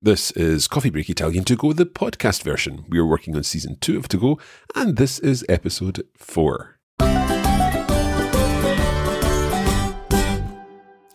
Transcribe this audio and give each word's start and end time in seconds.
This 0.00 0.30
is 0.30 0.68
Coffee 0.68 0.90
Break 0.90 1.10
Italian 1.10 1.42
To 1.46 1.56
Go, 1.56 1.72
the 1.72 1.84
podcast 1.84 2.44
version. 2.44 2.84
We 2.88 3.00
are 3.00 3.04
working 3.04 3.34
on 3.34 3.42
season 3.42 3.78
two 3.80 3.98
of 3.98 4.06
To 4.06 4.16
Go, 4.16 4.38
and 4.76 4.96
this 4.96 5.18
is 5.18 5.44
episode 5.48 6.06
four. 6.16 6.78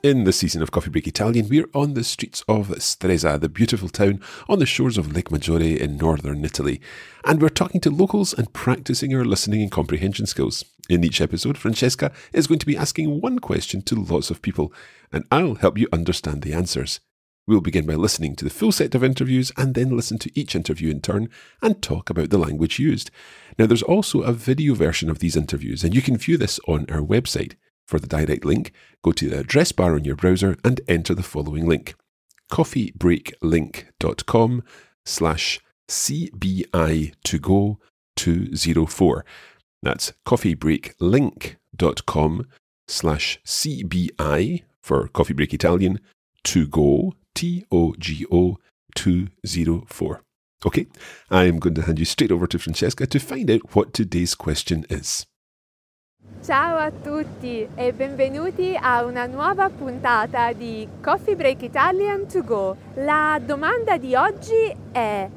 In 0.04 0.26
this 0.26 0.40
season 0.40 0.62
of 0.62 0.72
Coffee 0.72 0.90
Break 0.90 1.08
Italian, 1.08 1.48
we're 1.48 1.70
on 1.74 1.94
the 1.94 2.04
streets 2.04 2.44
of 2.50 2.68
Stresa, 2.72 3.40
the 3.40 3.48
beautiful 3.48 3.88
town 3.88 4.20
on 4.50 4.60
the 4.60 4.66
shores 4.66 4.98
of 4.98 5.16
Lake 5.16 5.30
Maggiore 5.32 5.80
in 5.80 5.96
northern 5.96 6.44
Italy. 6.44 6.82
And 7.24 7.42
we're 7.42 7.48
talking 7.48 7.80
to 7.80 7.90
locals 7.90 8.34
and 8.34 8.52
practicing 8.52 9.16
our 9.16 9.24
listening 9.24 9.62
and 9.62 9.72
comprehension 9.72 10.26
skills. 10.26 10.66
In 10.90 11.06
each 11.06 11.22
episode, 11.22 11.58
Francesca 11.58 12.12
is 12.34 12.48
going 12.48 12.60
to 12.60 12.66
be 12.66 12.76
asking 12.76 13.22
one 13.22 13.40
question 13.40 13.82
to 13.84 13.96
lots 13.96 14.30
of 14.30 14.42
people, 14.42 14.74
and 15.10 15.24
I'll 15.32 15.56
help 15.56 15.78
you 15.78 15.88
understand 15.94 16.42
the 16.42 16.52
answers. 16.52 17.00
We'll 17.46 17.62
begin 17.62 17.86
by 17.86 17.96
listening 17.96 18.36
to 18.38 18.46
the 18.46 18.52
full 18.52 18.72
set 18.72 18.96
of 18.96 19.04
interviews 19.04 19.52
and 19.58 19.76
then 19.76 19.96
listen 19.96 20.18
to 20.20 20.40
each 20.40 20.56
interview 20.56 20.92
in 20.92 21.02
turn 21.02 21.30
and 21.62 21.82
talk 21.82 22.10
about 22.10 22.30
the 22.30 22.38
language 22.38 22.80
used. 22.80 23.12
Now, 23.60 23.66
there's 23.66 23.84
also 23.84 24.22
a 24.22 24.32
video 24.32 24.76
version 24.76 25.10
of 25.10 25.20
these 25.20 25.36
interviews, 25.36 25.84
and 25.84 25.94
you 25.94 26.02
can 26.02 26.18
view 26.18 26.38
this 26.38 26.60
on 26.68 26.86
our 26.90 27.02
website. 27.02 27.56
For 27.86 28.00
the 28.00 28.08
direct 28.08 28.46
link, 28.46 28.72
go 29.04 29.12
to 29.12 29.30
the 29.30 29.40
address 29.40 29.74
bar 29.74 29.96
on 29.96 30.06
your 30.06 30.16
browser 30.16 30.56
and 30.64 30.80
enter 30.88 31.14
the 31.14 31.22
following 31.22 31.68
link 31.68 31.96
coffeebreaklink.com 32.54 34.64
slash 35.06 35.60
CBI 35.90 37.14
to 37.24 37.40
go 37.40 37.80
204. 38.16 39.26
That's 39.82 40.14
coffeebreaklink.com 40.26 42.48
slash 42.88 43.40
CBI 43.46 44.64
for 44.82 45.08
Coffee 45.08 45.34
Break 45.34 45.54
Italian 45.54 46.00
to 46.44 46.68
go 46.68 47.14
T 47.34 47.66
O 47.72 47.94
G 47.98 48.26
O 48.32 48.58
204. 48.96 50.22
Okay, 50.66 50.88
I'm 51.30 51.60
going 51.60 51.76
to 51.76 51.82
hand 51.82 52.00
you 52.00 52.06
straight 52.06 52.32
over 52.32 52.48
to 52.48 52.58
Francesca 52.58 53.06
to 53.06 53.20
find 53.20 53.50
out 53.50 53.76
what 53.76 53.94
today's 53.94 54.36
question 54.36 54.86
is. 54.90 55.26
Ciao 56.42 56.78
a 56.78 56.92
tutti 56.92 57.68
e 57.76 57.92
benvenuti 57.92 58.78
a 58.80 59.04
una 59.04 59.26
nuova 59.26 59.70
puntata 59.70 60.54
di 60.54 60.88
Coffee 61.02 61.36
Break 61.36 61.64
Italian 61.64 62.28
to 62.28 62.44
go. 62.44 62.78
La 62.96 63.40
domanda 63.44 63.98
di 63.98 64.16
oggi 64.16 64.74
è 64.92 65.30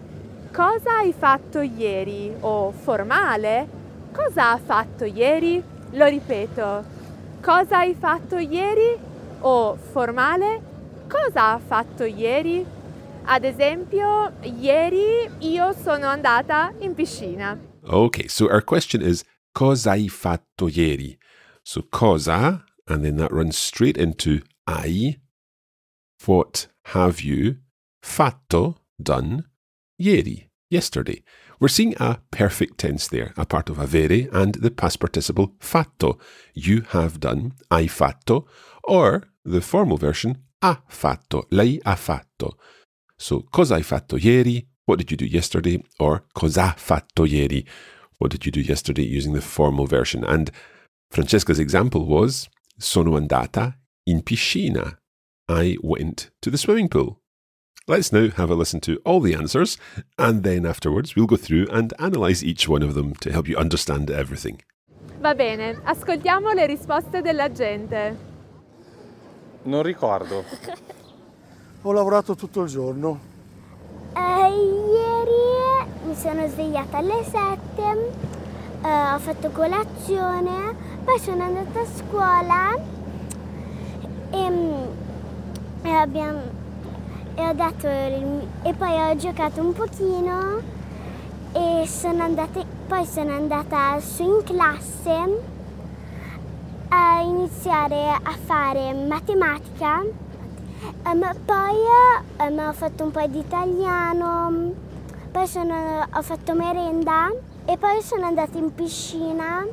cosa 0.53 0.99
hai 0.99 1.13
fatto 1.13 1.61
ieri 1.61 2.33
o 2.41 2.71
formale? 2.71 3.69
Cosa 4.13 4.53
ha 4.53 4.59
fatto 4.59 5.05
ieri? 5.05 5.63
Lo 5.91 6.07
ripeto. 6.07 6.85
Cosa 7.41 7.79
hai 7.79 7.95
fatto 7.95 8.39
ieri 8.39 8.97
o 9.41 9.77
formale? 9.77 10.75
Cosa 11.09 11.53
ha 11.53 11.59
fatto 11.59 12.05
ieri? 12.05 12.67
Ad 13.27 13.45
esempio, 13.45 14.33
ieri 14.43 15.29
io 15.39 15.73
sono 15.73 16.07
andata 16.07 16.73
in 16.81 16.95
piscina. 16.95 17.57
Okay, 17.85 18.27
so 18.27 18.49
our 18.49 18.63
question 18.63 19.03
is 19.03 19.25
Cosa 19.53 19.91
hai 19.91 20.09
fatto 20.09 20.67
ieri? 20.69 21.17
So 21.63 21.83
cosa, 21.83 22.65
and 22.89 23.05
then 23.05 23.17
that 23.17 23.33
runs 23.33 23.57
straight 23.57 23.97
into 23.97 24.41
hai. 24.67 25.19
What 26.25 26.67
have 26.87 27.21
you 27.21 27.59
fatto 28.03 28.77
done 29.01 29.45
ieri, 29.99 30.51
yesterday? 30.71 31.23
We're 31.61 31.69
seeing 31.69 31.95
a 31.99 32.19
perfect 32.31 32.79
tense 32.79 33.09
there, 33.09 33.33
a 33.37 33.47
part 33.47 33.71
of 33.71 33.79
avere 33.79 34.29
and 34.33 34.55
the 34.55 34.71
past 34.71 34.99
participle 34.99 35.55
fatto. 35.61 36.19
You 36.53 36.83
have 36.91 37.21
done, 37.21 37.53
hai 37.71 37.87
fatto, 37.87 38.47
or 38.83 39.29
the 39.45 39.61
formal 39.61 39.97
version 39.97 40.43
ha 40.67 40.83
fatto, 40.89 41.47
lei 41.51 41.79
ha 41.85 41.95
fatto. 41.95 42.59
So 43.17 43.45
cosa 43.51 43.75
hai 43.75 43.83
fatto 43.83 44.17
ieri? 44.17 44.67
What 44.85 44.99
did 44.99 45.11
you 45.11 45.17
do 45.17 45.25
yesterday? 45.25 45.83
Or 45.99 46.25
cosa 46.33 46.75
fatto 46.77 47.25
ieri? 47.25 47.65
What 48.19 48.31
did 48.31 48.45
you 48.45 48.53
do 48.53 48.61
yesterday 48.61 49.05
using 49.05 49.33
the 49.33 49.41
formal 49.41 49.87
version? 49.87 50.25
And 50.25 50.51
Francesca's 51.11 51.59
example 51.59 52.05
was 52.07 52.49
sono 52.79 53.17
andata 53.17 53.77
in 54.07 54.23
piscina. 54.23 54.99
I 55.49 55.77
went 55.83 56.31
to 56.43 56.51
the 56.51 56.59
swimming 56.59 56.89
pool. 56.89 57.21
Let's 57.87 58.11
now 58.11 58.31
have 58.31 58.51
a 58.51 58.57
listen 58.57 58.81
to 58.81 59.01
all 59.05 59.21
the 59.21 59.35
answers, 59.35 59.79
and 60.19 60.43
then 60.43 60.67
afterwards 60.67 61.15
we'll 61.15 61.29
go 61.29 61.37
through 61.37 61.69
and 61.71 61.95
analyse 62.01 62.43
each 62.43 62.69
one 62.69 62.83
of 62.83 62.95
them 62.95 63.15
to 63.21 63.31
help 63.31 63.47
you 63.47 63.57
understand 63.57 64.11
everything. 64.11 64.61
Va 65.21 65.35
bene, 65.35 65.81
ascoltiamo 65.85 66.53
le 66.53 66.67
risposte 66.67 67.23
della 67.23 67.53
gente. 67.53 68.35
Non 69.67 69.83
ricordo. 69.83 70.45
Ho 71.83 71.93
lavorato 71.93 72.37
tutto 72.37 72.63
il 72.63 72.69
giorno. 72.69 73.19
Eh, 74.15 74.49
ieri 74.49 75.91
mi 76.05 76.15
sono 76.15 76.47
svegliata 76.47 76.99
alle 76.99 77.25
7, 77.25 77.83
eh, 78.85 79.13
ho 79.13 79.19
fatto 79.19 79.51
colazione, 79.51 80.75
poi 81.05 81.19
sono 81.19 81.43
andata 81.43 81.81
a 81.81 81.85
scuola 81.85 82.75
e, 84.31 84.51
e 85.83 85.91
abbiamo, 85.91 86.41
e 87.35 87.49
ho 87.49 87.53
dato 87.53 87.87
il- 87.89 88.49
e 88.63 88.73
poi 88.73 89.11
ho 89.11 89.17
giocato 89.17 89.61
un 89.61 89.73
pochino 89.73 90.61
e 91.53 91.87
sono 91.89 92.23
andata, 92.23 92.65
poi 92.87 93.05
sono 93.05 93.33
andata 93.35 93.99
su 94.01 94.23
in 94.23 94.43
classe 94.45 95.55
iniziare 97.21 98.11
a 98.11 98.37
fare 98.45 98.93
matematica, 98.93 100.03
Ehm, 101.07 101.25
poi 101.45 101.77
ehm, 102.39 102.59
ho 102.59 102.73
fatto 102.73 103.05
un 103.05 103.11
po' 103.11 103.25
di 103.27 103.39
italiano, 103.39 104.73
poi 105.31 105.47
sono- 105.47 106.07
ho 106.13 106.23
fatto 106.23 106.53
merenda 106.55 107.31
e 107.65 107.77
poi 107.77 108.03
sono 108.03 108.27
andata 108.27 108.59
in 108.59 108.75
piscina, 108.75 109.65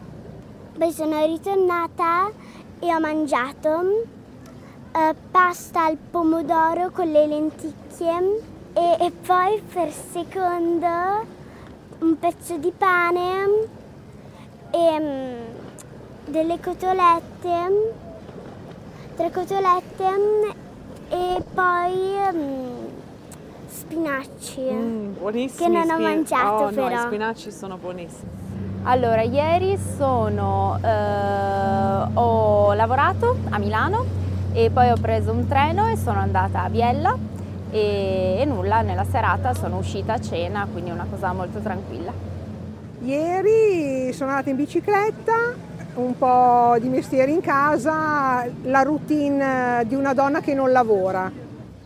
poi 0.78 0.92
sono 0.92 1.25
ritornata 1.25 2.30
e 2.80 2.94
ho 2.94 3.00
mangiato 3.00 4.06
eh, 4.96 5.16
pasta 5.31 5.86
al 5.86 5.98
pomodoro 5.98 6.92
con 6.92 7.12
le 7.12 7.25
lenticchie 7.25 8.42
e, 8.74 8.98
e 9.00 9.12
poi 9.25 9.60
per 9.74 9.92
secondo 9.92 10.88
un 12.00 12.19
pezzo 12.19 12.57
di 12.57 12.72
pane 12.78 13.68
e 14.72 15.00
mm, 15.00 15.62
delle 16.25 16.60
cotolette, 16.60 17.94
tre 19.16 19.31
cotolette 19.31 20.06
mm, 20.10 20.50
e 21.10 21.44
poi 21.54 22.16
mm, 22.34 22.86
spinaci 23.68 24.62
Mm, 24.62 25.14
buonissimi. 25.14 25.68
che 25.68 25.74
non 25.74 25.90
ho 25.90 25.94
spin- 25.94 26.02
mangiato 26.02 26.54
oh, 26.64 26.64
no, 26.66 26.72
i 26.72 26.74
però. 26.90 27.02
spinaci 27.06 27.52
sono 27.52 27.78
buonissimi. 27.78 28.42
Allora, 28.86 29.22
ieri 29.22 29.78
sono, 29.98 30.78
eh, 30.81 32.08
ho 32.16 32.74
lavorato 32.74 33.38
a 33.50 33.58
Milano 33.58 34.04
e 34.52 34.70
poi 34.72 34.90
ho 34.90 34.98
preso 35.00 35.31
un 35.31 35.48
treno 35.48 35.88
e 35.88 35.96
sono 35.96 36.20
andata 36.20 36.64
a 36.64 36.70
Biella 36.70 37.16
e, 37.72 38.38
e 38.40 38.46
nulla, 38.46 38.81
nella 38.81 39.06
serata 39.06 39.54
sono 39.54 39.78
uscita 39.78 40.14
a 40.14 40.20
cena, 40.22 40.68
quindi 40.70 40.92
una 40.92 41.08
cosa 41.10 41.31
molto 41.31 41.60
tranquilla. 41.60 42.12
Ieri 43.04 44.12
sono 44.14 44.31
andata 44.31 44.50
in 44.50 44.58
bicicletta, 44.58 45.34
un 45.95 46.18
po' 46.18 46.75
di 46.80 46.90
mestiere 46.90 47.31
in 47.31 47.42
casa, 47.42 48.45
la 48.63 48.81
routine 48.81 49.84
di 49.86 49.95
una 49.95 50.13
donna 50.13 50.42
che 50.42 50.54
non 50.54 50.72
lavora. 50.72 51.31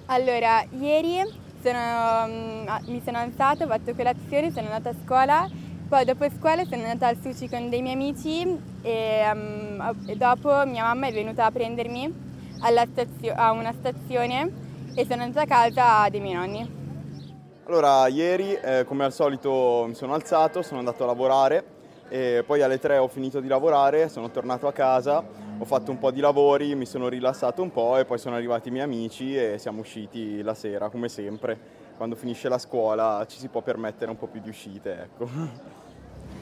Allora, 0.06 0.64
ieri 0.72 1.22
sono, 1.62 2.28
mm, 2.28 2.68
mi 2.88 3.02
sono 3.04 3.18
alzata, 3.18 3.66
ho 3.66 3.68
fatto 3.68 3.94
colazione, 3.94 4.52
sono 4.52 4.68
andata 4.68 4.90
a 4.90 4.96
scuola, 5.04 5.50
poi 5.90 6.06
dopo 6.06 6.26
scuola 6.38 6.64
sono 6.64 6.84
andata 6.84 7.08
al 7.08 7.18
sushi 7.22 7.50
con 7.50 7.70
dei 7.70 7.82
miei 7.82 7.96
amici 7.96 8.58
e, 8.82 9.32
mm, 9.34 9.82
e 10.06 10.16
dopo 10.16 10.66
mia 10.66 10.84
mamma 10.84 11.08
è 11.08 11.14
venuta 11.14 11.46
a 11.46 11.52
prendermi 11.52 12.26
alla 12.62 12.86
stazio- 12.90 13.34
a 13.36 13.52
una 13.52 13.74
stazione 13.78 14.66
e 14.96 15.06
sono 15.06 15.24
andata 15.24 15.42
a 15.42 15.46
casa 15.46 16.10
dei 16.10 16.22
miei 16.22 16.36
nonni. 16.36 16.76
Allora, 17.66 18.08
ieri 18.08 18.54
eh, 18.54 18.86
come 18.86 19.04
al 19.04 19.12
solito 19.12 19.84
mi 19.88 19.94
sono 19.94 20.14
alzato, 20.14 20.62
sono 20.62 20.80
andato 20.80 21.04
a 21.04 21.08
lavorare 21.08 21.76
e 22.10 22.44
poi 22.46 22.62
alle 22.62 22.80
3 22.80 22.98
ho 22.98 23.08
finito 23.08 23.40
di 23.40 23.48
lavorare, 23.48 24.10
sono 24.10 24.30
tornato 24.30 24.68
a 24.68 24.72
casa, 24.72 25.24
ho 25.58 25.66
fatto 25.66 25.92
un 25.92 26.00
po' 26.00 26.12
di 26.12 26.20
lavori, 26.20 26.76
mi 26.76 26.86
sono 26.86 27.08
rilassato 27.08 27.62
un 27.62 27.72
po' 27.72 27.98
e 27.98 28.06
poi 28.06 28.18
sono 28.18 28.36
arrivati 28.36 28.70
i 28.70 28.72
miei 28.72 28.84
amici 28.84 29.36
e 29.36 29.58
siamo 29.58 29.82
usciti 29.82 30.42
la 30.42 30.54
sera 30.54 30.90
come 30.90 31.10
sempre. 31.10 31.86
Quando 31.98 32.16
finisce 32.16 32.48
la 32.48 32.60
scuola 32.60 33.26
ci 33.28 33.40
si 33.40 33.48
può 33.48 33.62
permettere 33.62 34.12
un 34.12 34.18
po' 34.18 34.28
più 34.28 34.40
di 34.40 34.50
uscite, 34.50 35.02
ecco. 35.02 35.76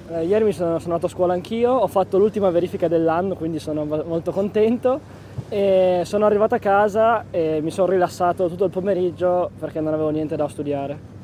Eh, 0.07 0.23
ieri 0.23 0.43
mi 0.43 0.51
sono, 0.51 0.77
sono 0.77 0.93
andato 0.93 1.07
a 1.07 1.09
scuola 1.09 1.33
anch'io, 1.33 1.71
ho 1.71 1.87
fatto 1.87 2.19
l'ultima 2.19 2.51
verifica 2.51 2.87
dell'anno, 2.87 3.35
quindi 3.35 3.57
sono 3.57 3.85
molto 3.85 4.31
contento. 4.31 4.99
E 5.49 6.01
sono 6.05 6.25
arrivato 6.25 6.53
a 6.53 6.59
casa 6.59 7.25
e 7.31 7.59
mi 7.61 7.71
sono 7.71 7.91
rilassato 7.91 8.47
tutto 8.47 8.65
il 8.65 8.69
pomeriggio 8.69 9.49
perché 9.59 9.79
non 9.79 9.93
avevo 9.93 10.09
niente 10.09 10.35
da 10.35 10.47
studiare. 10.47 11.14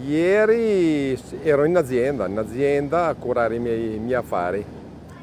Ieri 0.00 1.18
ero 1.42 1.64
in 1.64 1.76
azienda, 1.76 2.26
in 2.28 2.38
azienda 2.38 3.06
a 3.06 3.14
curare 3.14 3.56
i 3.56 3.58
miei, 3.58 3.94
i 3.96 3.98
miei 3.98 4.14
affari. 4.14 4.64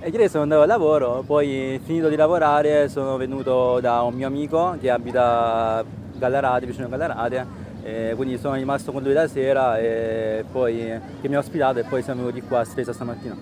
E 0.01 0.09
ieri 0.09 0.27
sono 0.27 0.43
andato 0.43 0.61
al 0.61 0.67
lavoro, 0.67 1.23
poi 1.25 1.79
finito 1.83 2.09
di 2.09 2.15
lavorare 2.15 2.89
sono 2.89 3.15
venuto 3.17 3.79
da 3.79 4.01
un 4.01 4.13
mio 4.13 4.27
amico 4.27 4.77
che 4.79 4.89
abita 4.89 5.77
a 5.77 5.85
Gallarate, 6.17 6.65
vicino 6.65 6.85
a 6.85 6.89
Gallarate, 6.89 7.47
e 7.83 8.13
quindi 8.15 8.37
sono 8.37 8.55
rimasto 8.55 8.91
con 8.91 9.01
lui 9.01 9.13
la 9.13 9.27
sera 9.27 9.79
e 9.79 10.43
poi 10.51 10.99
che 11.21 11.29
mi 11.29 11.35
ha 11.35 11.39
ospitato 11.39 11.79
e 11.79 11.83
poi 11.83 12.03
siamo 12.03 12.25
venuti 12.25 12.41
qua 12.45 12.59
a 12.59 12.65
Stresa 12.65 12.93
stamattina. 12.93 13.37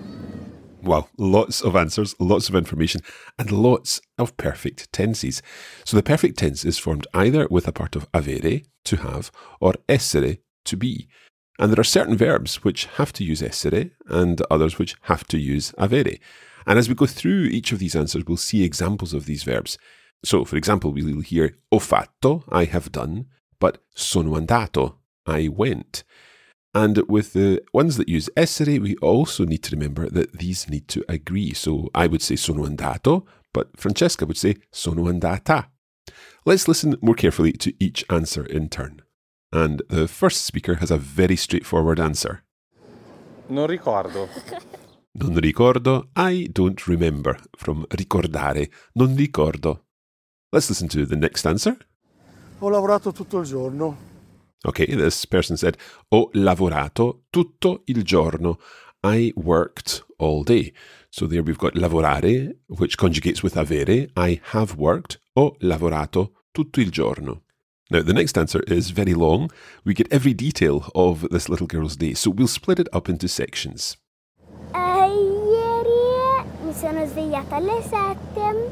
Wow, 0.82 1.08
lots 1.16 1.62
of 1.62 1.74
answers, 1.74 2.14
lots 2.18 2.48
of 2.48 2.54
information, 2.54 3.02
and 3.36 3.50
lots 3.50 4.00
of 4.16 4.34
perfect 4.36 4.92
tenses. 4.92 5.42
So 5.82 5.96
the 5.96 6.02
perfect 6.02 6.38
tense 6.38 6.64
is 6.64 6.78
formed 6.78 7.06
either 7.12 7.46
with 7.50 7.66
a 7.66 7.72
part 7.72 7.96
of 7.96 8.06
avere, 8.12 8.62
to 8.84 8.96
have, 8.96 9.30
or 9.60 9.74
essere, 9.88 10.40
to 10.64 10.76
be. 10.76 11.08
And 11.58 11.72
there 11.72 11.80
are 11.80 11.84
certain 11.84 12.16
verbs 12.16 12.64
which 12.64 12.86
have 12.96 13.12
to 13.14 13.24
use 13.24 13.42
essere 13.42 13.90
and 14.08 14.42
others 14.50 14.78
which 14.78 14.96
have 15.02 15.24
to 15.28 15.38
use 15.38 15.72
avere. 15.78 16.18
And 16.66 16.78
as 16.78 16.88
we 16.88 16.94
go 16.94 17.06
through 17.06 17.44
each 17.44 17.72
of 17.72 17.78
these 17.78 17.94
answers, 17.94 18.24
we'll 18.26 18.36
see 18.36 18.64
examples 18.64 19.14
of 19.14 19.26
these 19.26 19.44
verbs. 19.44 19.78
So, 20.24 20.44
for 20.44 20.56
example, 20.56 20.92
we'll 20.92 21.20
hear 21.20 21.56
ho 21.70 21.78
fatto, 21.78 22.44
I 22.50 22.64
have 22.64 22.90
done, 22.90 23.26
but 23.60 23.82
sono 23.94 24.36
andato, 24.36 24.96
I 25.26 25.48
went. 25.48 26.02
And 26.74 27.02
with 27.08 27.34
the 27.34 27.62
ones 27.72 27.98
that 27.98 28.08
use 28.08 28.28
essere, 28.36 28.80
we 28.80 28.96
also 28.96 29.44
need 29.44 29.62
to 29.62 29.76
remember 29.76 30.08
that 30.10 30.32
these 30.38 30.68
need 30.68 30.88
to 30.88 31.04
agree. 31.08 31.52
So 31.52 31.88
I 31.94 32.08
would 32.08 32.22
say 32.22 32.34
sono 32.34 32.64
andato, 32.66 33.26
but 33.52 33.76
Francesca 33.76 34.26
would 34.26 34.38
say 34.38 34.56
sono 34.72 35.04
andata. 35.04 35.66
Let's 36.44 36.66
listen 36.66 36.96
more 37.00 37.14
carefully 37.14 37.52
to 37.52 37.72
each 37.78 38.04
answer 38.10 38.44
in 38.44 38.68
turn. 38.68 39.03
And 39.54 39.82
the 39.88 40.08
first 40.08 40.44
speaker 40.44 40.74
has 40.80 40.90
a 40.90 40.98
very 40.98 41.36
straightforward 41.36 42.00
answer. 42.00 42.42
Non 43.48 43.66
ricordo. 43.68 44.28
Non 45.16 45.38
ricordo, 45.38 46.08
I 46.16 46.48
don't 46.50 46.88
remember, 46.88 47.38
from 47.56 47.86
ricordare, 47.90 48.68
non 48.94 49.14
ricordo. 49.14 49.84
Let's 50.50 50.68
listen 50.68 50.88
to 50.88 51.06
the 51.06 51.14
next 51.14 51.46
answer. 51.46 51.76
Ho 52.58 52.68
lavorato 52.68 53.12
tutto 53.12 53.38
il 53.38 53.46
giorno. 53.46 53.96
Okay, 54.66 54.86
this 54.86 55.24
person 55.24 55.56
said, 55.56 55.76
Ho 56.08 56.30
lavorato 56.32 57.26
tutto 57.30 57.82
il 57.86 58.02
giorno. 58.02 58.58
I 59.04 59.32
worked 59.36 60.04
all 60.18 60.42
day. 60.42 60.72
So 61.10 61.28
there 61.28 61.42
we've 61.42 61.58
got 61.58 61.74
lavorare, 61.74 62.56
which 62.66 62.96
conjugates 62.96 63.44
with 63.44 63.56
avere. 63.56 64.10
I 64.16 64.40
have 64.50 64.74
worked. 64.76 65.20
Ho 65.34 65.54
lavorato 65.60 66.46
tutto 66.50 66.80
il 66.80 66.90
giorno. 66.90 67.43
Now, 67.90 68.02
the 68.02 68.14
next 68.14 68.38
answer 68.38 68.62
is 68.66 68.90
very 68.92 69.12
long. 69.12 69.50
We 69.84 69.92
get 69.92 70.10
every 70.10 70.32
detail 70.32 70.86
of 70.94 71.28
this 71.30 71.48
little 71.50 71.66
girl's 71.66 71.96
day, 71.96 72.14
so 72.14 72.30
we'll 72.30 72.48
split 72.48 72.78
it 72.78 72.88
up 72.94 73.08
into 73.08 73.28
sections. 73.28 73.98
Ieri 74.72 76.44
mi 76.64 76.72
sono 76.72 77.04
svegliata 77.06 77.56
alle 77.56 77.82
7, 77.82 78.68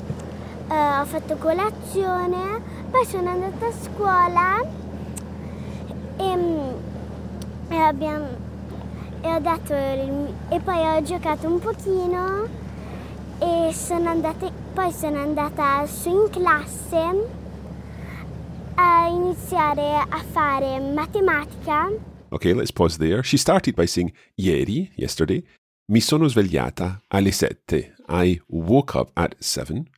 eh, 0.71 0.99
ho 0.99 1.05
fatto 1.05 1.37
colazione, 1.37 2.63
poi 2.91 3.05
sono 3.05 3.29
andata 3.29 3.67
a 3.67 3.73
scuola 3.73 4.63
e, 6.17 6.35
mm, 6.35 6.71
e 7.69 7.77
abbiamo- 7.77 8.37
e 9.21 9.35
ho 9.35 9.39
dato 9.41 9.75
il- 9.75 10.35
e 10.49 10.59
poi 10.61 10.97
ho 10.97 11.03
giocato 11.03 11.47
un 11.49 11.59
pochino 11.59 12.49
e 13.39 13.75
sono 13.75 14.09
andata, 14.09 14.51
poi 14.73 14.91
sono 14.91 15.21
andata 15.21 15.87
su 15.87 16.09
in 16.09 16.31
classe 16.31 17.41
a 18.77 19.09
iniziare 19.09 20.07
a 20.09 20.23
fare 20.33 20.79
matematica. 20.81 21.91
Okay, 22.31 22.55
let's 22.55 22.71
pause 22.71 22.99
there. 22.99 23.23
She 23.23 23.37
started 23.37 23.75
by 23.75 23.87
saying 23.87 24.13
ieri, 24.37 24.91
yesterday, 24.97 25.45
mi 25.91 26.01
sono 26.01 26.29
svegliata 26.29 27.03
alle 27.09 27.31
sette. 27.33 27.95
I 28.09 28.41
woke 28.49 28.95
up 28.95 29.11
at 29.15 29.37
seven. 29.39 29.89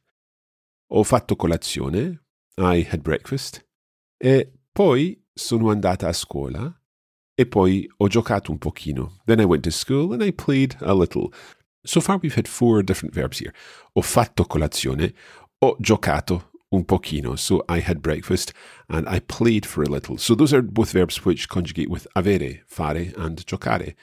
Ho 0.89 1.03
fatto 1.05 1.37
colazione. 1.37 2.21
I 2.57 2.87
had 2.89 3.03
breakfast. 3.03 3.65
E 4.19 4.51
poi 4.73 5.23
sono 5.33 5.71
andata 5.71 6.09
a 6.09 6.13
scuola. 6.13 6.73
E 7.37 7.47
poi 7.47 7.89
ho 7.99 8.09
giocato 8.09 8.51
un 8.51 8.59
pochino. 8.59 9.21
Then 9.27 9.41
I 9.41 9.45
went 9.45 9.63
to 9.65 9.71
school 9.71 10.13
and 10.13 10.23
I 10.23 10.33
played 10.33 10.77
a 10.81 10.95
little. 10.95 11.33
So 11.85 12.01
far 12.01 12.19
we've 12.19 12.37
had 12.37 12.49
four 12.49 12.83
different 12.83 13.15
verbs 13.15 13.39
here. 13.39 13.53
Ho 13.95 14.03
fatto 14.03 14.45
colazione. 14.45 15.15
Ho 15.61 15.77
giocato 15.81 16.51
un 16.75 16.85
pochino. 16.85 17.39
So 17.39 17.65
I 17.69 17.81
had 17.81 18.03
breakfast 18.03 18.53
and 18.89 19.09
I 19.09 19.21
played 19.21 19.67
for 19.67 19.83
a 19.83 19.89
little. 19.89 20.19
So 20.19 20.35
those 20.35 20.53
are 20.53 20.63
both 20.63 20.93
verbs 20.93 21.25
which 21.25 21.49
conjugate 21.49 21.91
with 21.91 22.07
avere, 22.17 22.61
fare, 22.67 23.13
and 23.17 23.45
giocare. 23.47 23.95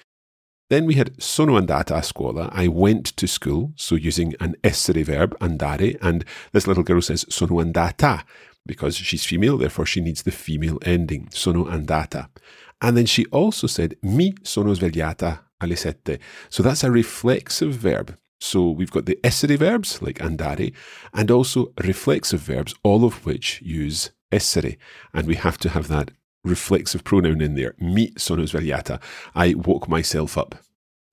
Then 0.69 0.85
we 0.85 0.95
had 0.95 1.21
sono 1.21 1.59
andata 1.59 1.97
a 1.97 2.01
scuola. 2.01 2.49
I 2.53 2.69
went 2.69 3.07
to 3.17 3.27
school. 3.27 3.73
So 3.75 3.95
using 3.95 4.35
an 4.39 4.55
essere 4.63 5.03
verb, 5.03 5.37
andare. 5.39 5.97
And 6.01 6.23
this 6.53 6.65
little 6.65 6.83
girl 6.83 7.01
says 7.01 7.25
sono 7.27 7.55
andata 7.55 8.23
because 8.65 8.95
she's 8.95 9.25
female, 9.25 9.57
therefore 9.57 9.85
she 9.85 9.99
needs 9.99 10.23
the 10.23 10.31
female 10.31 10.77
ending. 10.83 11.27
Sono 11.31 11.65
andata. 11.65 12.29
And 12.81 12.95
then 12.95 13.05
she 13.05 13.25
also 13.25 13.67
said 13.67 13.97
mi 14.01 14.33
sono 14.43 14.73
svegliata 14.73 15.39
alle 15.59 15.75
sette. 15.75 16.19
So 16.49 16.63
that's 16.63 16.83
a 16.83 16.89
reflexive 16.89 17.73
verb. 17.73 18.15
So 18.41 18.71
we've 18.71 18.91
got 18.91 19.05
the 19.05 19.19
essere 19.24 19.55
verbs 19.55 20.01
like 20.01 20.17
andare 20.17 20.74
and 21.13 21.29
also 21.29 21.71
reflexive 21.83 22.41
verbs, 22.41 22.74
all 22.83 23.05
of 23.05 23.24
which 23.25 23.62
use 23.62 24.12
essere, 24.31 24.77
and 25.13 25.27
we 25.27 25.36
have 25.36 25.60
to 25.60 25.69
have 25.69 25.88
that 25.89 26.12
reflexive 26.43 27.03
pronoun 27.03 27.39
in 27.39 27.53
there. 27.53 27.75
Mi 27.79 28.12
sono 28.17 28.43
svegliata. 28.43 29.00
I 29.36 29.53
woke 29.53 29.88
myself 29.88 30.38
up. 30.38 30.55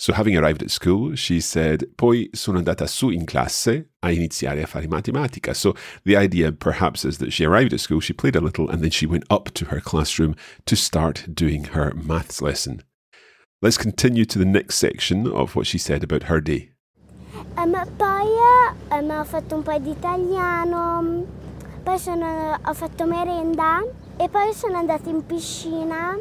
So 0.01 0.13
having 0.13 0.37
arrived 0.37 0.63
at 0.63 0.71
school, 0.71 1.17
she 1.17 1.41
said, 1.41 1.85
poi 1.97 2.29
sono 2.33 2.61
andata 2.61 2.89
su 2.89 3.11
in 3.11 3.27
classe 3.27 3.85
a 4.03 4.09
iniziare 4.09 4.63
a 4.63 4.67
fare 4.67 4.87
matematica. 4.87 5.55
So 5.55 5.75
the 6.05 6.17
idea 6.17 6.53
perhaps 6.53 7.05
is 7.05 7.19
that 7.19 7.33
she 7.33 7.45
arrived 7.45 7.75
at 7.75 7.81
school, 7.81 8.01
she 8.01 8.13
played 8.13 8.37
a 8.37 8.41
little, 8.41 8.71
and 8.71 8.81
then 8.81 8.91
she 8.91 9.07
went 9.07 9.25
up 9.29 9.51
to 9.55 9.67
her 9.67 9.81
classroom 9.81 10.35
to 10.67 10.77
start 10.77 11.27
doing 11.35 11.65
her 11.65 11.93
maths 11.95 12.41
lesson. 12.41 12.83
Let's 13.61 13.77
continue 13.77 14.25
to 14.25 14.39
the 14.39 14.45
next 14.45 14.77
section 14.77 15.27
of 15.27 15.57
what 15.57 15.67
she 15.67 15.79
said 15.79 16.05
about 16.05 16.25
her 16.25 16.41
day. 16.41 16.71
Um, 17.57 17.73
poi 17.97 18.27
um, 18.91 19.11
ho 19.11 19.25
fatto 19.25 19.57
un 19.57 19.63
po' 19.63 19.77
di 19.79 19.91
italiano, 19.91 21.25
poi 21.83 21.99
sono, 21.99 22.59
ho 22.65 22.75
fatto 22.75 23.05
merenda 23.07 23.83
e 24.17 24.29
poi 24.29 24.53
sono 24.53 24.77
andata 24.77 25.09
in 25.09 25.25
piscina, 25.27 26.17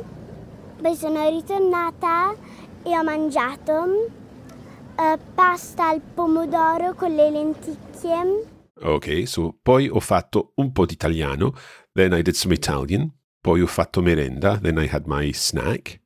poi 0.81 0.95
sono 0.95 1.27
ritornata 1.29 2.33
e 2.83 2.97
ho 2.97 3.03
mangiato 3.03 4.09
uh, 4.95 5.19
pasta 5.33 5.89
al 5.89 6.01
pomodoro 6.01 6.93
con 6.95 7.13
le 7.13 7.29
lenticchie. 7.29 8.45
Ok, 8.81 9.27
so 9.27 9.57
poi 9.61 9.87
ho 9.87 9.99
fatto 9.99 10.53
un 10.55 10.71
po' 10.71 10.85
di 10.85 10.93
italiano, 10.93 11.53
then 11.93 12.13
I 12.13 12.21
did 12.21 12.35
some 12.35 12.53
Italian, 12.53 13.11
poi 13.41 13.61
ho 13.61 13.67
fatto 13.67 14.01
merenda, 14.01 14.59
then 14.59 14.77
I 14.77 14.87
had 14.87 15.05
my 15.05 15.31
snack, 15.33 15.99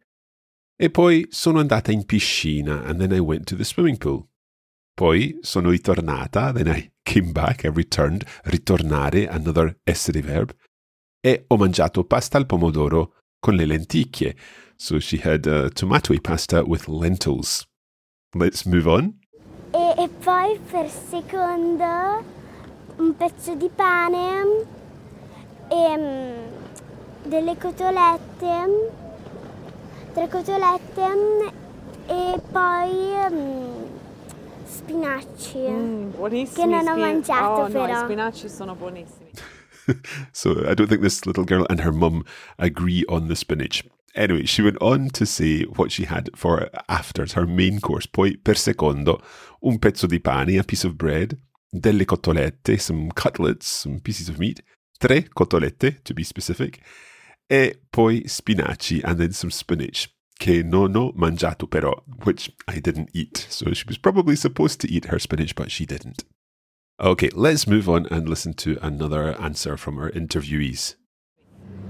e 0.77 0.89
poi 0.89 1.27
sono 1.29 1.59
andata 1.59 1.91
in 1.91 2.05
piscina, 2.05 2.83
and 2.85 2.99
then 2.99 3.11
I 3.11 3.19
went 3.19 3.45
to 3.47 3.55
the 3.55 3.63
swimming 3.63 3.97
pool. 3.97 4.27
Poi 4.93 5.39
sono 5.41 5.69
ritornata, 5.69 6.51
then 6.51 6.67
I 6.67 6.91
came 7.03 7.31
back, 7.31 7.63
I 7.63 7.71
returned, 7.73 8.25
ritornare, 8.43 9.27
another 9.27 9.79
essere 9.83 10.21
verb, 10.21 10.53
e 11.19 11.45
ho 11.47 11.57
mangiato 11.57 12.03
pasta 12.03 12.37
al 12.37 12.45
pomodoro 12.45 13.15
con 13.39 13.55
le 13.55 13.65
lenticchie. 13.65 14.35
So 14.75 14.99
she 14.99 15.19
had 15.23 15.45
uh, 15.45 15.69
tomato 15.69 16.13
pasta 16.21 16.63
with 16.63 16.87
lentils. 16.87 17.65
Let's 18.33 18.65
move 18.65 18.87
on. 18.87 19.19
E, 19.71 19.93
e 19.97 20.09
poi 20.09 20.59
per 20.69 20.89
secondo 20.89 22.39
un 22.97 23.15
pezzo 23.15 23.55
di 23.55 23.69
pane 23.73 24.65
e 25.67 25.97
mm, 25.97 27.29
delle 27.29 27.57
cotolette, 27.57 28.89
tre 30.13 30.27
cotolette 30.27 31.03
e 32.07 32.41
poi 32.51 33.90
mm, 34.91 35.19
spinaci 35.19 35.57
Mm, 35.57 36.11
che 36.11 36.17
buonissimi. 36.17 36.67
non 36.69 36.79
ho 36.87 36.91
spin- 36.91 36.99
mangiato 36.99 37.51
oh, 37.61 37.61
no, 37.67 37.83
i 37.83 37.87
però. 37.87 38.03
spinaci 38.03 38.49
sono 38.49 38.75
buonissimi. 38.75 39.29
So 40.31 40.51
I 40.69 40.73
don't 40.75 40.87
think 40.87 41.01
this 41.01 41.25
little 41.25 41.43
girl 41.43 41.65
and 41.69 41.79
her 41.81 41.91
mum 41.91 42.23
agree 42.57 43.03
on 43.09 43.27
the 43.27 43.35
spinach. 43.35 43.83
Anyway, 44.15 44.45
she 44.45 44.61
went 44.61 44.77
on 44.81 45.09
to 45.09 45.25
say 45.25 45.63
what 45.63 45.91
she 45.91 46.05
had 46.05 46.29
for 46.35 46.69
afters, 46.87 47.33
her 47.33 47.47
main 47.47 47.79
course. 47.79 48.05
Poi, 48.05 48.37
per 48.37 48.55
secondo, 48.57 49.21
un 49.61 49.79
pezzo 49.79 50.05
di 50.07 50.19
pane, 50.19 50.57
a 50.59 50.63
piece 50.63 50.85
of 50.85 50.95
bread, 50.97 51.37
delle 51.71 52.05
cotolette, 52.05 52.77
some 52.79 53.09
cutlets, 53.15 53.67
some 53.67 53.99
pieces 54.01 54.27
of 54.29 54.37
meat, 54.37 54.61
tre 54.99 55.23
cotolette, 55.33 56.01
to 56.03 56.13
be 56.13 56.23
specific, 56.23 56.79
e 57.49 57.73
poi 57.89 58.21
spinaci, 58.27 59.01
and 59.03 59.17
then 59.17 59.31
some 59.31 59.49
spinach, 59.49 60.09
che 60.41 60.63
non 60.63 60.95
ho 60.95 61.11
mangiato 61.13 61.67
però, 61.67 61.93
which 62.25 62.51
I 62.67 62.79
didn't 62.81 63.09
eat. 63.13 63.45
So 63.47 63.71
she 63.73 63.85
was 63.87 63.99
probably 63.99 64.35
supposed 64.35 64.81
to 64.81 64.87
eat 64.91 65.05
her 65.05 65.19
spinach, 65.19 65.53
but 65.53 65.69
she 65.69 65.85
didn't. 65.85 66.25
Okay, 66.99 67.29
let's 67.35 67.67
move 67.67 67.87
on 67.87 68.07
and 68.09 68.27
listen 68.27 68.53
to 68.55 68.77
another 68.81 69.39
answer 69.39 69.77
from 69.77 69.99
our 69.99 70.09
interviewees. 70.09 70.97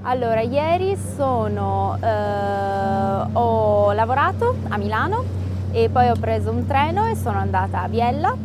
Allora, 0.04 0.42
ieri 0.42 0.98
sono, 0.98 1.98
eh, 2.02 3.30
ho 3.32 3.94
lavorato 3.94 4.58
a 4.68 4.78
Milano 4.78 5.24
e 5.72 5.88
poi 5.90 6.10
ho 6.10 6.16
preso 6.20 6.52
un 6.52 6.66
treno 6.66 7.08
e 7.08 7.16
sono 7.16 7.38
andata 7.38 7.84
a 7.84 7.88
Biella 7.88 8.36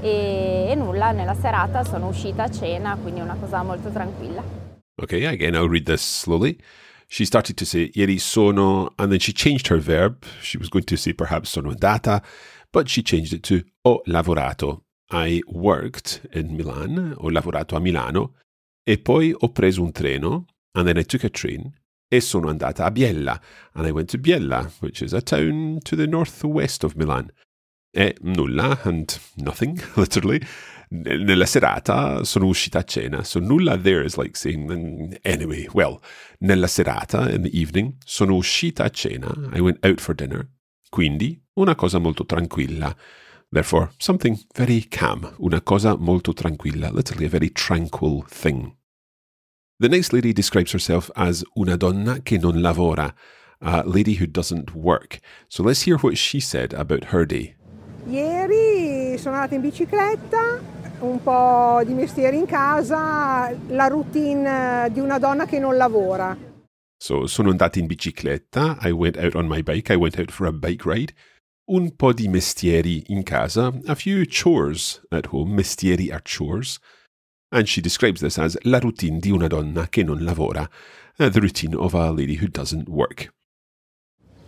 e, 0.00 0.66
e 0.70 0.74
nulla, 0.74 1.12
nella 1.12 1.34
serata 1.34 1.84
sono 1.84 2.08
uscita 2.08 2.44
a 2.44 2.50
cena, 2.50 2.98
quindi 3.00 3.20
una 3.20 3.36
cosa 3.38 3.62
molto 3.62 3.90
tranquilla. 3.90 4.42
Okay, 5.00 5.24
again, 5.24 5.54
I'll 5.54 5.68
read 5.68 5.84
this 5.84 6.02
slowly. 6.22 6.58
She 7.12 7.26
started 7.26 7.58
to 7.58 7.66
say 7.66 7.92
ieri 7.94 8.16
sono, 8.16 8.94
and 8.98 9.12
then 9.12 9.18
she 9.18 9.34
changed 9.34 9.66
her 9.66 9.76
verb. 9.76 10.24
She 10.40 10.56
was 10.56 10.70
going 10.70 10.84
to 10.84 10.96
say 10.96 11.12
perhaps 11.12 11.50
sono 11.50 11.70
andata, 11.70 12.22
but 12.72 12.88
she 12.88 13.02
changed 13.02 13.34
it 13.34 13.42
to 13.42 13.64
ho 13.84 14.00
lavorato. 14.06 14.80
I 15.10 15.42
worked 15.46 16.22
in 16.32 16.56
Milan, 16.56 17.14
ho 17.20 17.28
lavorato 17.28 17.76
a 17.76 17.80
Milano, 17.80 18.32
e 18.86 18.96
poi 18.96 19.34
ho 19.38 19.48
preso 19.50 19.82
un 19.82 19.92
treno, 19.92 20.46
and 20.74 20.88
then 20.88 20.96
I 20.96 21.02
took 21.02 21.24
a 21.24 21.28
train, 21.28 21.74
e 22.10 22.18
sono 22.20 22.48
andata 22.48 22.86
a 22.86 22.90
Biella, 22.90 23.38
and 23.74 23.86
I 23.86 23.90
went 23.90 24.08
to 24.08 24.18
Biella, 24.18 24.70
which 24.80 25.02
is 25.02 25.12
a 25.12 25.20
town 25.20 25.80
to 25.84 25.94
the 25.94 26.06
northwest 26.06 26.82
of 26.82 26.96
Milan. 26.96 27.30
E 27.94 28.14
nulla, 28.22 28.78
and 28.84 29.18
nothing, 29.36 29.78
literally. 29.96 30.40
Nella 30.94 31.46
serata 31.46 32.22
sono 32.22 32.46
uscita 32.46 32.80
a 32.80 32.84
cena. 32.84 33.24
So 33.24 33.40
nulla 33.40 33.78
there 33.78 34.04
is 34.04 34.16
like 34.16 34.36
saying, 34.36 34.70
"Mm, 34.70 35.14
anyway, 35.22 35.66
well, 35.72 35.98
nella 36.40 36.66
serata, 36.66 37.30
in 37.30 37.42
the 37.42 37.50
evening, 37.50 37.94
sono 38.04 38.34
uscita 38.34 38.84
a 38.84 38.90
cena. 38.90 39.32
I 39.54 39.60
went 39.60 39.82
out 39.86 40.00
for 40.00 40.14
dinner. 40.14 40.46
Quindi, 40.90 41.42
una 41.54 41.74
cosa 41.74 41.98
molto 41.98 42.26
tranquilla. 42.26 42.94
Therefore, 43.48 43.90
something 43.96 44.38
very 44.54 44.86
calm. 44.88 45.34
Una 45.38 45.62
cosa 45.62 45.96
molto 45.96 46.34
tranquilla. 46.34 46.90
Literally, 46.90 47.24
a 47.24 47.30
very 47.30 47.50
tranquil 47.50 48.24
thing. 48.28 48.76
The 49.78 49.88
next 49.88 50.12
lady 50.12 50.32
describes 50.34 50.74
herself 50.74 51.10
as 51.14 51.42
una 51.54 51.76
donna 51.76 52.20
che 52.22 52.36
non 52.38 52.60
lavora, 52.60 53.14
a 53.60 53.82
lady 53.86 54.18
who 54.20 54.26
doesn't 54.26 54.74
work. 54.74 55.20
So 55.48 55.62
let's 55.62 55.86
hear 55.86 55.96
what 55.96 56.16
she 56.16 56.38
said 56.38 56.74
about 56.74 57.06
her 57.12 57.24
day. 57.24 57.56
Ieri 58.06 59.16
sono 59.16 59.36
andata 59.36 59.54
in 59.54 59.60
bicicletta, 59.60 60.60
un 61.02 61.22
po' 61.22 61.82
di 61.84 61.94
mestiere 61.94 62.36
in 62.36 62.46
casa, 62.46 63.54
la 63.68 63.86
routine 63.86 64.88
di 64.90 65.00
una 65.00 65.18
donna 65.18 65.46
che 65.46 65.58
non 65.58 65.76
lavora. 65.76 66.36
So, 66.96 67.26
sono 67.26 67.50
andata 67.50 67.78
in 67.78 67.86
bicicletta. 67.86 68.78
I 68.82 68.90
went 68.90 69.16
out 69.16 69.34
on 69.34 69.46
my 69.46 69.62
bike. 69.62 69.92
I 69.92 69.96
went 69.96 70.18
out 70.18 70.30
for 70.30 70.46
a 70.46 70.52
bike 70.52 70.88
ride. 70.88 71.12
Un 71.70 71.94
po' 71.96 72.12
di 72.12 72.28
mestieri 72.28 73.04
in 73.08 73.22
casa. 73.22 73.72
A 73.86 73.94
few 73.94 74.24
chores 74.26 75.02
at 75.10 75.26
home. 75.30 75.54
Mestieri 75.54 76.10
are 76.10 76.22
chores. 76.22 76.78
And 77.50 77.66
she 77.66 77.80
describes 77.80 78.20
this 78.20 78.38
as 78.38 78.56
la 78.62 78.78
routine 78.78 79.18
di 79.18 79.30
una 79.30 79.48
donna 79.48 79.88
che 79.88 80.02
non 80.02 80.22
lavora. 80.22 80.68
uh, 81.18 81.28
the 81.28 81.40
routine 81.40 81.74
of 81.74 81.94
a 81.94 82.10
lady 82.10 82.36
who 82.36 82.48
doesn't 82.48 82.88
work. 82.88 83.32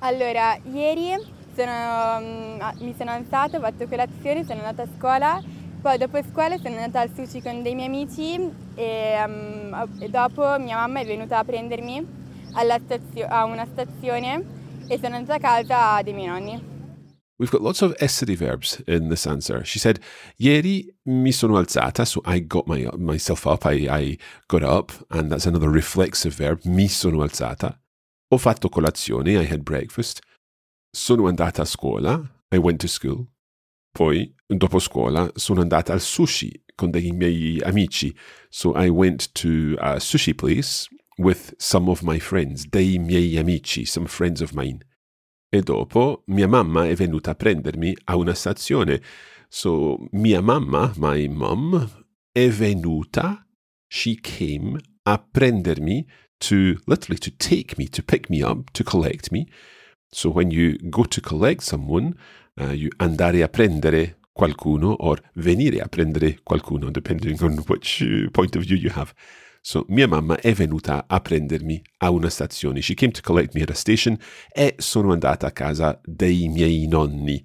Allora, 0.00 0.58
ieri 0.64 1.16
sono, 1.54 2.20
mm, 2.20 2.60
mi 2.80 2.94
sono 2.96 3.10
alzata, 3.10 3.56
ho 3.56 3.60
fatto 3.60 3.86
colazione, 3.86 4.44
sono 4.44 4.60
andata 4.60 4.82
a 4.82 4.88
scuola, 4.96 5.42
poi 5.84 5.98
dopo 5.98 6.18
scuola 6.22 6.56
sono 6.56 6.76
andata 6.76 7.00
al 7.00 7.10
sushi 7.14 7.42
con 7.42 7.62
dei 7.62 7.74
miei 7.74 7.88
amici 7.88 8.40
e, 8.74 9.22
mm, 9.28 9.74
e 10.00 10.08
dopo 10.08 10.58
mia 10.58 10.76
mamma 10.76 11.00
è 11.00 11.04
venuta 11.04 11.40
a 11.40 11.44
prendermi 11.44 12.02
stazio- 12.86 13.26
a 13.28 13.44
una 13.44 13.66
stazione 13.66 14.86
e 14.88 14.98
sono 14.98 15.16
andata 15.16 15.34
a 15.34 15.38
casa 15.38 16.02
dei 16.02 16.14
miei 16.14 16.28
nonni. 16.28 16.72
We've 17.36 17.50
got 17.50 17.60
lots 17.60 17.82
of 17.82 17.92
essere 17.98 18.34
verbs 18.34 18.82
in 18.86 19.10
this 19.10 19.26
answer. 19.26 19.62
She 19.66 19.78
said, 19.78 20.00
Ieri 20.36 20.90
mi 21.02 21.32
sono 21.32 21.58
alzata, 21.58 22.06
so 22.06 22.22
I 22.24 22.40
got 22.46 22.66
my, 22.66 22.88
myself 22.96 23.44
up, 23.44 23.66
I, 23.66 23.86
I 23.86 24.18
got 24.46 24.62
up, 24.62 24.90
and 25.10 25.28
that's 25.28 25.44
another 25.44 25.68
reflexive 25.68 26.34
verb, 26.34 26.60
mi 26.64 26.88
sono 26.88 27.20
alzata. 27.20 27.78
Ho 28.30 28.38
fatto 28.38 28.70
colazione, 28.70 29.32
I 29.32 29.44
had 29.44 29.62
breakfast. 29.62 30.22
Sono 30.90 31.26
andata 31.26 31.60
a 31.60 31.66
scuola, 31.66 32.22
I 32.50 32.56
went 32.56 32.80
to 32.80 32.88
school. 32.88 33.33
Poi, 33.94 34.34
dopo 34.44 34.80
scuola, 34.80 35.30
sono 35.36 35.60
andata 35.60 35.92
al 35.92 36.00
sushi 36.00 36.64
con 36.74 36.90
dei 36.90 37.12
miei 37.12 37.60
amici. 37.60 38.12
So 38.48 38.72
I 38.74 38.88
went 38.88 39.30
to 39.34 39.76
a 39.78 40.00
sushi 40.00 40.34
place 40.34 40.88
with 41.16 41.54
some 41.58 41.88
of 41.88 42.02
my 42.02 42.18
friends, 42.18 42.66
dei 42.68 42.98
miei 42.98 43.38
amici, 43.38 43.84
some 43.84 44.08
friends 44.08 44.40
of 44.40 44.50
mine. 44.52 44.80
E 45.48 45.60
dopo 45.62 46.24
mia 46.26 46.48
mamma 46.48 46.88
è 46.88 46.94
venuta 46.96 47.30
a 47.30 47.34
prendermi 47.36 47.96
a 48.06 48.16
una 48.16 48.34
stazione. 48.34 49.00
So 49.48 50.08
mia 50.10 50.40
mamma, 50.40 50.92
my 50.96 51.28
mom, 51.28 51.88
è 52.32 52.48
venuta, 52.48 53.46
she 53.86 54.16
came 54.20 54.76
a 55.04 55.18
prendermi 55.18 56.04
to 56.40 56.80
literally 56.86 57.20
to 57.20 57.30
take 57.36 57.76
me, 57.78 57.86
to 57.86 58.02
pick 58.02 58.28
me 58.28 58.42
up, 58.42 58.72
to 58.72 58.82
collect 58.82 59.30
me. 59.30 59.46
So 60.10 60.30
when 60.30 60.50
you 60.50 60.78
go 60.90 61.04
to 61.04 61.20
collect 61.20 61.62
someone, 61.62 62.14
uh, 62.16 62.43
you 62.56 62.90
andare 62.96 63.42
a 63.42 63.48
prendere 63.48 64.18
qualcuno 64.32 64.94
or 64.98 65.20
venire 65.34 65.80
a 65.80 65.88
prendere 65.88 66.40
qualcuno, 66.42 66.90
depending 66.90 67.40
on 67.42 67.62
which 67.66 68.02
uh, 68.02 68.30
point 68.30 68.56
of 68.56 68.62
view 68.62 68.76
you 68.76 68.90
have. 68.90 69.12
So 69.62 69.86
mia 69.88 70.06
mamma 70.06 70.36
è 70.40 70.52
venuta 70.52 71.06
a 71.08 71.20
prendermi 71.20 71.82
a 71.98 72.10
una 72.10 72.28
stazione. 72.28 72.82
She 72.82 72.94
came 72.94 73.12
to 73.12 73.22
collect 73.22 73.54
me 73.54 73.62
at 73.62 73.70
a 73.70 73.74
station 73.74 74.18
e 74.52 74.74
sono 74.78 75.12
andata 75.12 75.46
a 75.46 75.52
casa 75.52 75.98
dei 76.04 76.48
miei 76.48 76.86
nonni, 76.86 77.42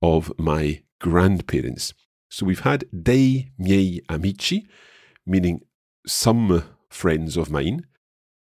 of 0.00 0.30
my 0.36 0.84
grandparents. 0.98 1.94
So 2.28 2.44
we've 2.44 2.62
had 2.62 2.86
dei 2.90 3.52
miei 3.56 4.02
amici, 4.08 4.66
meaning 5.24 5.60
some 6.04 6.62
friends 6.88 7.36
of 7.36 7.48
mine. 7.48 7.86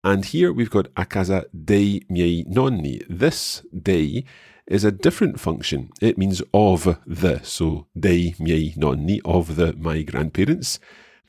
And 0.03 0.25
here 0.25 0.51
we've 0.51 0.71
got 0.71 0.89
a 0.95 1.05
casa 1.05 1.45
dei 1.51 2.03
miei 2.09 2.45
nonni. 2.47 2.99
This 3.07 3.63
dei 3.71 4.25
is 4.69 4.83
a 4.83 4.91
different 4.91 5.39
function. 5.39 5.89
It 5.99 6.17
means 6.17 6.41
of 6.53 6.99
the. 7.05 7.41
So 7.43 7.87
dei 7.99 8.35
miei 8.39 8.73
nonni, 8.77 9.19
of 9.25 9.55
the 9.55 9.73
my 9.73 10.03
grandparents. 10.03 10.79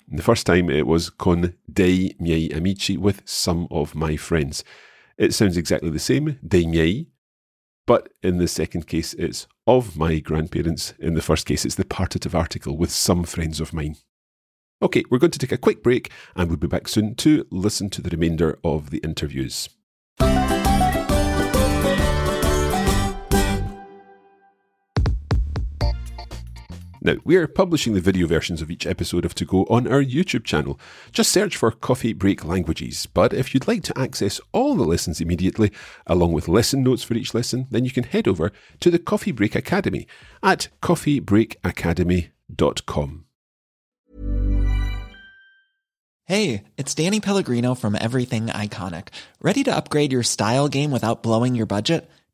The 0.06 0.23
first 0.23 0.47
time 0.47 0.68
it 0.68 0.87
was 0.87 1.09
con 1.09 1.54
dei 1.73 2.14
miei 2.20 2.50
amici, 2.50 2.97
with 2.97 3.23
some 3.25 3.66
of 3.70 3.94
my 3.94 4.16
friends. 4.16 4.62
It 5.16 5.35
sounds 5.35 5.56
exactly 5.56 5.90
the 5.90 5.99
same, 5.99 6.38
dei 6.47 6.66
miei, 6.66 7.09
but 7.87 8.11
in 8.23 8.38
the 8.38 8.49
second 8.49 8.87
case 8.87 9.14
it's 9.14 9.47
of 9.66 9.97
my 9.97 10.18
grandparents. 10.18 10.92
In 10.99 11.14
the 11.14 11.23
first 11.23 11.47
case 11.47 11.64
it's 11.64 11.76
the 11.76 11.85
partitive 11.85 12.35
article 12.35 12.76
with 12.76 12.90
some 12.90 13.25
friends 13.25 13.59
of 13.59 13.73
mine. 13.73 13.97
Okay, 14.82 15.02
we're 15.11 15.18
going 15.18 15.30
to 15.30 15.38
take 15.38 15.52
a 15.52 15.59
quick 15.59 15.82
break 15.82 16.11
and 16.37 16.49
we'll 16.49 16.56
be 16.56 16.66
back 16.66 16.88
soon 16.88 17.14
to 17.16 17.47
listen 17.50 17.90
to 17.90 18.02
the 18.02 18.11
remainder 18.11 18.59
of 18.64 18.90
the 18.90 18.99
interviews. 18.99 19.68
Now, 27.02 27.14
we're 27.25 27.49
publishing 27.49 27.95
the 27.95 28.00
video 28.00 28.26
versions 28.26 28.61
of 28.61 28.71
each 28.71 28.87
episode 28.87 29.25
of 29.25 29.35
To 29.37 29.47
Go 29.47 29.64
on 29.71 29.87
our 29.87 30.02
YouTube 30.02 30.45
channel. 30.45 30.78
Just 31.12 31.33
search 31.33 31.57
for 31.57 31.71
Coffee 31.71 32.12
Break 32.12 32.45
Languages. 32.45 33.07
But 33.07 33.33
if 33.33 33.54
you'd 33.54 33.66
like 33.66 33.83
to 33.85 33.99
access 33.99 34.38
all 34.52 34.75
the 34.75 34.85
lessons 34.85 35.19
immediately, 35.21 35.73
along 36.07 36.33
with 36.33 36.47
lesson 36.47 36.83
notes 36.83 37.02
for 37.02 37.14
each 37.14 37.33
lesson, 37.33 37.66
then 37.71 37.87
you 37.87 37.90
can 37.90 38.04
head 38.04 38.28
over 38.28 38.52
to 38.80 38.90
the 38.90 38.99
Coffee 38.99 39.33
Break 39.33 39.54
Academy 39.54 40.07
at 40.42 40.69
coffeebreakacademy.com. 40.83 43.25
Hey, 46.26 46.64
it's 46.76 46.95
Danny 46.95 47.19
Pellegrino 47.19 47.75
from 47.75 47.97
Everything 48.00 48.47
Iconic. 48.47 49.09
Ready 49.42 49.64
to 49.64 49.75
upgrade 49.75 50.12
your 50.12 50.23
style 50.23 50.69
game 50.69 50.92
without 50.92 51.25
blowing 51.25 51.57
your 51.57 51.66
budget? 51.66 52.09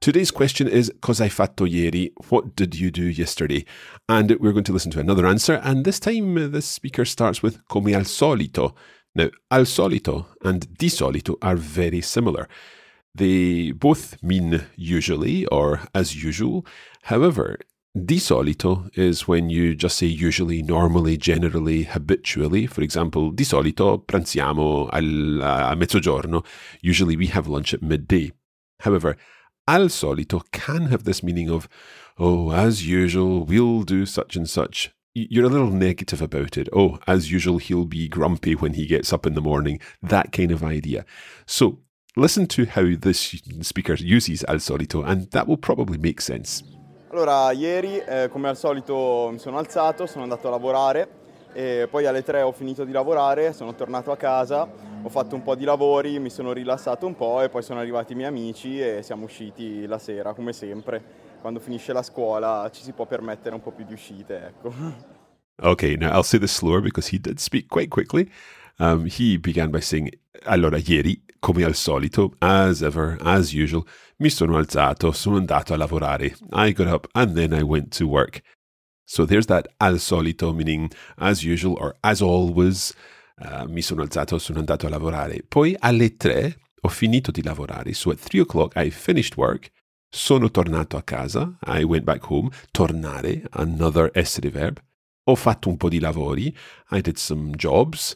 Today's 0.00 0.30
question 0.30 0.68
is 0.68 0.92
Cosa 1.00 1.24
hai 1.24 1.28
fatto 1.28 1.64
ieri? 1.64 2.12
What 2.28 2.54
did 2.54 2.76
you 2.76 2.92
do 2.92 3.02
yesterday? 3.02 3.64
And 4.08 4.30
we're 4.38 4.52
going 4.52 4.62
to 4.64 4.72
listen 4.72 4.92
to 4.92 5.00
another 5.00 5.26
answer. 5.26 5.54
And 5.64 5.84
this 5.84 5.98
time, 5.98 6.36
uh, 6.36 6.46
the 6.46 6.62
speaker 6.62 7.04
starts 7.04 7.42
with 7.42 7.58
come 7.68 7.88
al 7.88 8.02
solito. 8.02 8.76
Now, 9.16 9.30
al 9.50 9.64
solito 9.64 10.26
and 10.44 10.72
di 10.78 10.88
solito 10.88 11.36
are 11.42 11.56
very 11.56 12.00
similar. 12.00 12.48
They 13.12 13.72
both 13.72 14.22
mean 14.22 14.66
usually 14.76 15.46
or 15.46 15.80
as 15.96 16.22
usual. 16.22 16.64
However, 17.02 17.58
di 17.92 18.18
solito 18.18 18.96
is 18.96 19.26
when 19.26 19.50
you 19.50 19.74
just 19.74 19.98
say 19.98 20.06
usually, 20.06 20.62
normally, 20.62 21.16
generally, 21.16 21.82
habitually. 21.82 22.68
For 22.68 22.82
example, 22.82 23.32
di 23.32 23.42
solito 23.42 23.98
pranziamo 24.06 24.90
al, 24.92 25.42
a 25.42 25.74
mezzogiorno. 25.74 26.44
Usually 26.84 27.16
we 27.16 27.26
have 27.26 27.48
lunch 27.48 27.74
at 27.74 27.82
midday. 27.82 28.30
However, 28.78 29.16
al 29.68 29.90
solito 29.90 30.40
can 30.50 30.86
have 30.86 31.04
this 31.04 31.22
meaning 31.22 31.50
of, 31.50 31.68
oh, 32.18 32.50
as 32.52 32.86
usual, 32.86 33.44
we'll 33.44 33.82
do 33.82 34.06
such 34.06 34.34
and 34.34 34.48
such. 34.48 34.90
You're 35.14 35.44
a 35.44 35.50
little 35.50 35.70
negative 35.70 36.22
about 36.22 36.56
it. 36.56 36.70
Oh, 36.72 36.98
as 37.06 37.30
usual, 37.30 37.58
he'll 37.58 37.84
be 37.84 38.08
grumpy 38.08 38.54
when 38.54 38.74
he 38.74 38.86
gets 38.86 39.12
up 39.12 39.26
in 39.26 39.34
the 39.34 39.42
morning. 39.42 39.78
That 40.02 40.32
kind 40.32 40.52
of 40.52 40.64
idea. 40.64 41.04
So 41.44 41.80
listen 42.16 42.46
to 42.46 42.64
how 42.64 42.94
this 42.98 43.42
speaker 43.60 43.94
uses 43.94 44.42
al 44.44 44.56
solito, 44.56 45.06
and 45.06 45.30
that 45.32 45.46
will 45.46 45.58
probably 45.58 45.98
make 45.98 46.22
sense. 46.22 46.62
Allora, 47.10 47.52
ieri, 47.52 47.98
eh, 47.98 48.28
come 48.30 48.48
al 48.48 48.56
solito, 48.56 49.28
mi 49.32 49.38
sono 49.38 49.58
alzato, 49.58 50.06
sono 50.06 50.22
andato 50.22 50.48
a 50.48 50.50
lavorare 50.50 51.17
e 51.52 51.88
poi 51.90 52.06
alle 52.06 52.22
3 52.22 52.42
ho 52.42 52.52
finito 52.52 52.84
di 52.84 52.92
lavorare, 52.92 53.52
sono 53.52 53.74
tornato 53.74 54.10
a 54.10 54.16
casa, 54.16 54.68
ho 55.02 55.08
fatto 55.08 55.34
un 55.34 55.42
po' 55.42 55.54
di 55.54 55.64
lavori, 55.64 56.18
mi 56.18 56.30
sono 56.30 56.52
rilassato 56.52 57.06
un 57.06 57.14
po' 57.14 57.42
e 57.42 57.48
poi 57.48 57.62
sono 57.62 57.80
arrivati 57.80 58.12
i 58.12 58.16
miei 58.16 58.28
amici 58.28 58.80
e 58.80 59.02
siamo 59.02 59.24
usciti 59.24 59.86
la 59.86 59.98
sera, 59.98 60.34
come 60.34 60.52
sempre. 60.52 61.26
Quando 61.40 61.60
finisce 61.60 61.92
la 61.92 62.02
scuola 62.02 62.68
ci 62.72 62.82
si 62.82 62.92
può 62.92 63.06
permettere 63.06 63.54
un 63.54 63.62
po' 63.62 63.70
più 63.70 63.84
di 63.84 63.92
uscite, 63.92 64.46
ecco. 64.46 64.72
Okay, 65.60 65.96
now 65.96 66.12
I'll 66.12 66.22
say 66.22 66.38
this 66.38 66.56
slower 66.56 66.80
because 66.80 67.08
he 67.08 67.18
did 67.18 67.38
speak 67.38 67.68
quite 67.68 67.88
quickly. 67.88 68.30
Um, 68.78 69.06
he 69.06 69.38
began 69.38 69.70
by 69.70 69.80
saying, 69.80 70.10
Allora, 70.44 70.78
ieri, 70.78 71.20
come 71.40 71.64
al 71.64 71.74
solito, 71.74 72.34
as 72.40 72.82
ever, 72.82 73.16
as 73.22 73.52
usual, 73.52 73.84
mi 74.18 74.30
sono 74.30 74.56
alzato, 74.56 75.10
sono 75.12 75.36
andato 75.36 75.72
a 75.72 75.76
lavorare. 75.76 76.36
I 76.52 76.72
got 76.72 76.86
up 76.86 77.08
and 77.14 77.34
then 77.34 77.52
I 77.52 77.62
went 77.62 77.96
to 77.98 78.06
work. 78.06 78.40
So 79.08 79.24
there's 79.24 79.46
that 79.46 79.68
al 79.80 79.98
solito, 79.98 80.54
meaning 80.54 80.92
as 81.16 81.42
usual 81.42 81.78
or 81.80 81.96
as 82.02 82.20
always. 82.20 82.94
Uh, 83.40 83.64
mi 83.66 83.80
sono 83.80 84.02
alzato, 84.02 84.38
sono 84.38 84.58
andato 84.58 84.86
a 84.86 84.90
lavorare. 84.90 85.42
Poi 85.48 85.74
alle 85.78 86.16
tre 86.16 86.58
ho 86.82 86.88
finito 86.88 87.30
di 87.30 87.42
lavorare. 87.42 87.94
So 87.94 88.10
at 88.10 88.18
three 88.18 88.40
o'clock 88.40 88.76
I 88.76 88.90
finished 88.90 89.36
work. 89.38 89.70
Sono 90.10 90.50
tornato 90.50 90.98
a 90.98 91.02
casa. 91.02 91.56
I 91.64 91.84
went 91.84 92.04
back 92.04 92.22
home. 92.28 92.50
Tornare, 92.70 93.44
another 93.52 94.10
essere 94.12 94.50
verb. 94.50 94.78
Ho 95.24 95.34
fatto 95.34 95.70
un 95.70 95.78
po' 95.78 95.88
di 95.88 96.00
lavori. 96.00 96.54
I 96.90 97.00
did 97.00 97.16
some 97.16 97.52
jobs. 97.56 98.14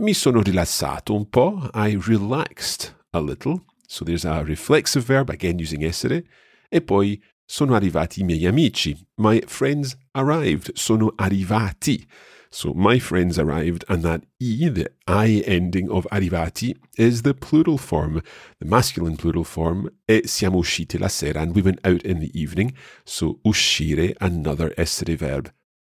Mi 0.00 0.14
sono 0.14 0.42
rilassato 0.42 1.14
un 1.14 1.28
po'. 1.28 1.70
I 1.74 1.96
relaxed 2.06 2.92
a 3.10 3.20
little. 3.20 3.64
So 3.86 4.04
there's 4.04 4.24
a 4.24 4.42
reflexive 4.42 5.04
verb, 5.04 5.30
again 5.30 5.60
using 5.60 5.84
essere. 5.84 6.24
E 6.68 6.80
poi 6.80 7.22
sono 7.50 7.74
arrivati 7.74 8.20
i 8.20 8.24
miei 8.24 8.44
amici. 8.44 8.94
My 9.16 9.40
friends 9.46 9.96
arrived. 10.12 10.72
Sono 10.74 11.14
arrivati. 11.16 12.06
So 12.50 12.72
my 12.74 12.98
friends 12.98 13.38
arrived, 13.38 13.84
and 13.88 14.02
that 14.02 14.22
E, 14.38 14.68
the 14.68 14.90
I 15.06 15.42
ending 15.46 15.90
of 15.90 16.06
arrivati, 16.10 16.76
is 16.96 17.22
the 17.22 17.34
plural 17.34 17.78
form, 17.78 18.22
the 18.58 18.66
masculine 18.66 19.16
plural 19.16 19.44
form. 19.44 19.90
E 20.06 20.22
siamo 20.26 20.58
usciti 20.58 20.98
la 20.98 21.08
sera, 21.08 21.40
and 21.40 21.54
we 21.54 21.62
went 21.62 21.80
out 21.84 22.02
in 22.04 22.20
the 22.20 22.30
evening. 22.38 22.74
So 23.04 23.38
uscire, 23.44 24.14
another 24.20 24.72
essere 24.76 25.16
verb. 25.16 25.50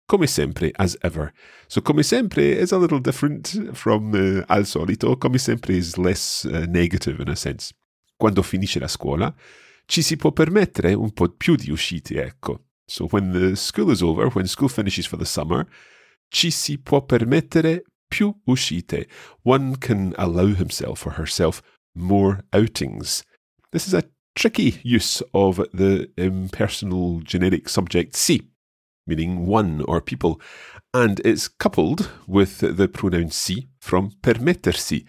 Come 0.07 0.27
sempre, 0.27 0.73
as 0.77 0.97
ever. 1.03 1.33
So 1.69 1.81
come 1.81 2.03
sempre 2.03 2.53
is 2.53 2.73
a 2.73 2.79
little 2.79 3.01
different 3.01 3.75
from 3.75 4.13
uh, 4.13 4.45
al 4.49 4.65
solito. 4.65 5.17
Come 5.19 5.39
sempre 5.39 5.77
is 5.77 5.97
less 5.99 6.45
uh, 6.45 6.67
negative 6.69 7.21
in 7.21 7.29
a 7.29 7.37
sense. 7.37 7.73
Quando 8.17 8.43
finisce 8.43 8.79
la 8.81 8.89
scuola, 8.89 9.35
ci 9.87 10.03
si 10.03 10.17
può 10.17 10.33
permettere 10.33 10.95
un 10.95 11.13
po' 11.13 11.29
più 11.29 11.57
di 11.57 11.71
uscite, 11.71 12.23
ecco. 12.23 12.67
So 12.87 13.07
when 13.11 13.33
the 13.33 13.57
school 13.57 13.91
is 13.91 14.03
over, 14.03 14.31
when 14.35 14.47
school 14.47 14.69
finishes 14.69 15.07
for 15.07 15.19
the 15.19 15.25
summer, 15.25 15.67
ci 16.29 16.51
si 16.51 16.79
può 16.79 17.05
permettere 17.05 17.85
più 18.09 18.35
uscite. 18.45 19.09
One 19.43 19.77
can 19.79 20.13
allow 20.17 20.55
himself 20.55 21.07
or 21.07 21.15
herself 21.19 21.63
more 21.95 22.45
outings. 22.53 23.25
This 23.71 23.87
is 23.87 23.95
a 23.95 24.05
tricky 24.35 24.81
use 24.83 25.23
of 25.33 25.65
the 25.73 26.11
impersonal 26.17 27.21
generic 27.23 27.69
subject 27.69 28.15
si, 28.15 28.51
meaning 29.07 29.47
one 29.47 29.83
or 29.87 30.01
people, 30.01 30.41
and 30.93 31.21
it's 31.25 31.49
coupled 31.49 32.11
with 32.27 32.59
the 32.59 32.89
pronoun 32.89 33.31
si 33.31 33.69
from 33.81 34.11
permettersi, 34.23 35.07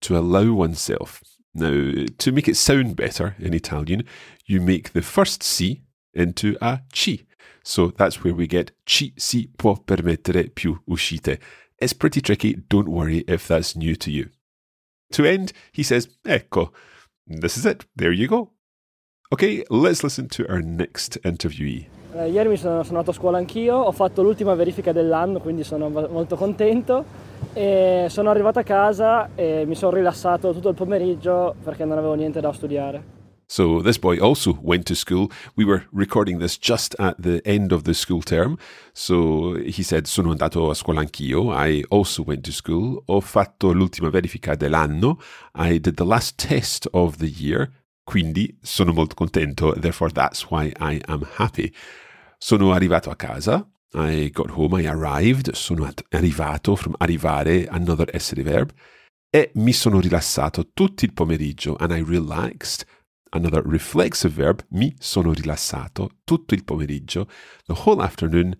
to 0.00 0.16
allow 0.16 0.52
oneself. 0.52 1.22
Now, 1.54 2.06
to 2.18 2.32
make 2.32 2.48
it 2.48 2.56
sound 2.56 2.96
better 2.96 3.34
in 3.38 3.54
Italian, 3.54 4.04
you 4.46 4.60
make 4.60 4.92
the 4.92 5.02
first 5.02 5.42
C 5.42 5.82
into 6.14 6.56
a 6.60 6.82
ci. 6.92 7.26
So 7.62 7.88
that's 7.88 8.22
where 8.22 8.34
we 8.34 8.46
get 8.46 8.72
ci 8.86 9.12
si 9.16 9.48
può 9.56 9.76
permettere 9.84 10.50
più 10.54 10.78
uscite. 10.86 11.38
It's 11.80 11.92
pretty 11.92 12.20
tricky, 12.20 12.54
don't 12.68 12.88
worry 12.88 13.24
if 13.28 13.46
that's 13.46 13.76
new 13.76 13.94
to 13.96 14.10
you. 14.10 14.30
To 15.12 15.24
end, 15.24 15.52
he 15.72 15.82
says, 15.82 16.08
Ecco, 16.24 16.72
this 17.26 17.56
is 17.56 17.64
it, 17.64 17.86
there 17.96 18.12
you 18.12 18.28
go. 18.28 18.52
Okay, 19.32 19.64
let's 19.70 20.02
listen 20.02 20.28
to 20.30 20.48
our 20.48 20.62
next 20.62 21.18
interviewee. 21.22 21.86
Eh, 22.14 22.30
ieri 22.30 22.48
mi 22.48 22.56
sono, 22.56 22.82
sono 22.82 22.98
andato 22.98 23.10
a 23.10 23.20
scuola 23.20 23.38
anch'io, 23.38 23.76
ho 23.76 23.92
fatto 23.92 24.22
l'ultima 24.22 24.54
verifica 24.54 24.92
dell'anno, 24.92 25.40
quindi 25.40 25.62
sono 25.62 25.88
molto 25.88 26.36
contento. 26.36 27.04
E 27.52 28.06
sono 28.08 28.30
arrivato 28.30 28.58
a 28.58 28.62
casa 28.62 29.30
e 29.34 29.64
mi 29.66 29.74
sono 29.74 29.96
rilassato 29.96 30.52
tutto 30.52 30.68
il 30.68 30.74
pomeriggio 30.74 31.54
perché 31.62 31.84
non 31.84 31.98
avevo 31.98 32.14
niente 32.14 32.40
da 32.40 32.52
studiare. 32.52 33.16
So 33.50 33.80
this 33.80 33.98
boy 33.98 34.18
also 34.18 34.58
went 34.60 34.84
to 34.86 34.94
school. 34.94 35.30
We 35.56 35.64
were 35.64 35.86
recording 35.92 36.38
this 36.38 36.58
just 36.58 36.94
at 36.98 37.16
the 37.18 37.40
end 37.44 37.72
of 37.72 37.84
the 37.84 37.94
school 37.94 38.22
term. 38.22 38.58
So 38.92 39.54
he 39.56 39.82
said, 39.82 40.04
sono 40.04 40.30
andato 40.30 40.68
a 40.68 40.74
scuola 40.74 41.00
anch'io. 41.00 41.52
I 41.52 41.82
also 41.88 42.24
went 42.26 42.42
to 42.42 42.52
school. 42.52 43.02
Ho 43.06 43.20
fatto 43.20 43.72
l'ultima 43.72 44.10
verifica 44.10 44.54
dell'anno. 44.54 45.18
I 45.54 45.80
did 45.80 45.94
the 45.94 46.04
last 46.04 46.36
test 46.46 46.88
of 46.92 47.16
the 47.16 47.26
year. 47.26 47.70
Quindi 48.08 48.58
sono 48.62 48.94
molto 48.94 49.14
contento. 49.14 49.74
Therefore, 49.78 50.10
that's 50.10 50.46
why 50.48 50.72
I 50.80 50.98
am 51.08 51.28
happy. 51.36 51.70
Sono 52.38 52.72
arrivato 52.72 53.10
a 53.10 53.16
casa. 53.16 53.70
I 53.92 54.30
got 54.30 54.48
home. 54.48 54.80
I 54.80 54.86
arrived. 54.86 55.52
Sono 55.52 55.86
arrivato. 56.08 56.74
From 56.74 56.94
arrivare, 56.96 57.66
another 57.66 58.08
essere 58.10 58.42
verb. 58.42 58.72
E 59.28 59.50
mi 59.56 59.74
sono 59.74 60.00
rilassato 60.00 60.70
tutto 60.72 61.04
il 61.04 61.12
pomeriggio. 61.12 61.76
And 61.76 61.90
I 61.90 62.02
relaxed 62.02 62.86
Another 63.30 63.62
reflexive 63.62 64.32
verb, 64.32 64.64
mi 64.70 64.96
sono 64.98 65.34
rilassato 65.34 66.20
tutto 66.24 66.54
il 66.54 66.64
pomeriggio, 66.64 67.28
the 67.66 67.74
whole 67.84 68.02
afternoon, 68.02 68.58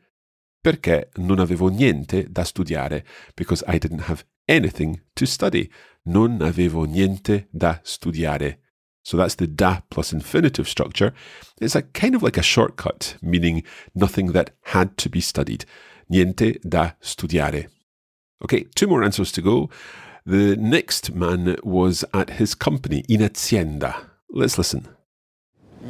perché 0.61 1.09
non 1.17 1.39
avevo 1.39 1.69
niente 1.69 2.27
da 2.29 2.45
studiare, 2.45 3.07
because 3.35 3.65
I 3.67 3.79
didn't 3.79 4.11
have 4.11 4.25
anything 4.45 5.03
to 5.15 5.25
study. 5.25 5.71
Non 6.03 6.43
avevo 6.43 6.85
niente 6.85 7.49
da 7.51 7.81
studiare. 7.83 8.68
So 9.09 9.17
that's 9.17 9.37
the 9.37 9.47
da 9.47 9.81
plus 9.89 10.13
infinitive 10.13 10.69
structure. 10.69 11.15
It's 11.63 11.75
a 11.75 11.81
kind 11.81 12.15
of 12.15 12.23
like 12.23 12.37
a 12.37 12.43
shortcut, 12.43 13.17
meaning 13.23 13.63
nothing 13.95 14.33
that 14.33 14.51
had 14.65 14.99
to 14.99 15.09
be 15.09 15.23
studied. 15.23 15.65
Niente 16.13 16.59
da 16.61 16.91
studiare. 17.01 17.69
Okay, 18.45 18.67
two 18.75 18.87
more 18.87 19.03
answers 19.03 19.33
to 19.33 19.41
go. 19.41 19.71
The 20.27 20.57
next 20.57 21.15
man 21.15 21.57
was 21.63 22.05
at 22.13 22.29
his 22.39 22.55
company 22.55 23.03
in 23.09 23.23
azienda. 23.23 23.95
Let's 24.29 24.59
listen. 24.59 24.87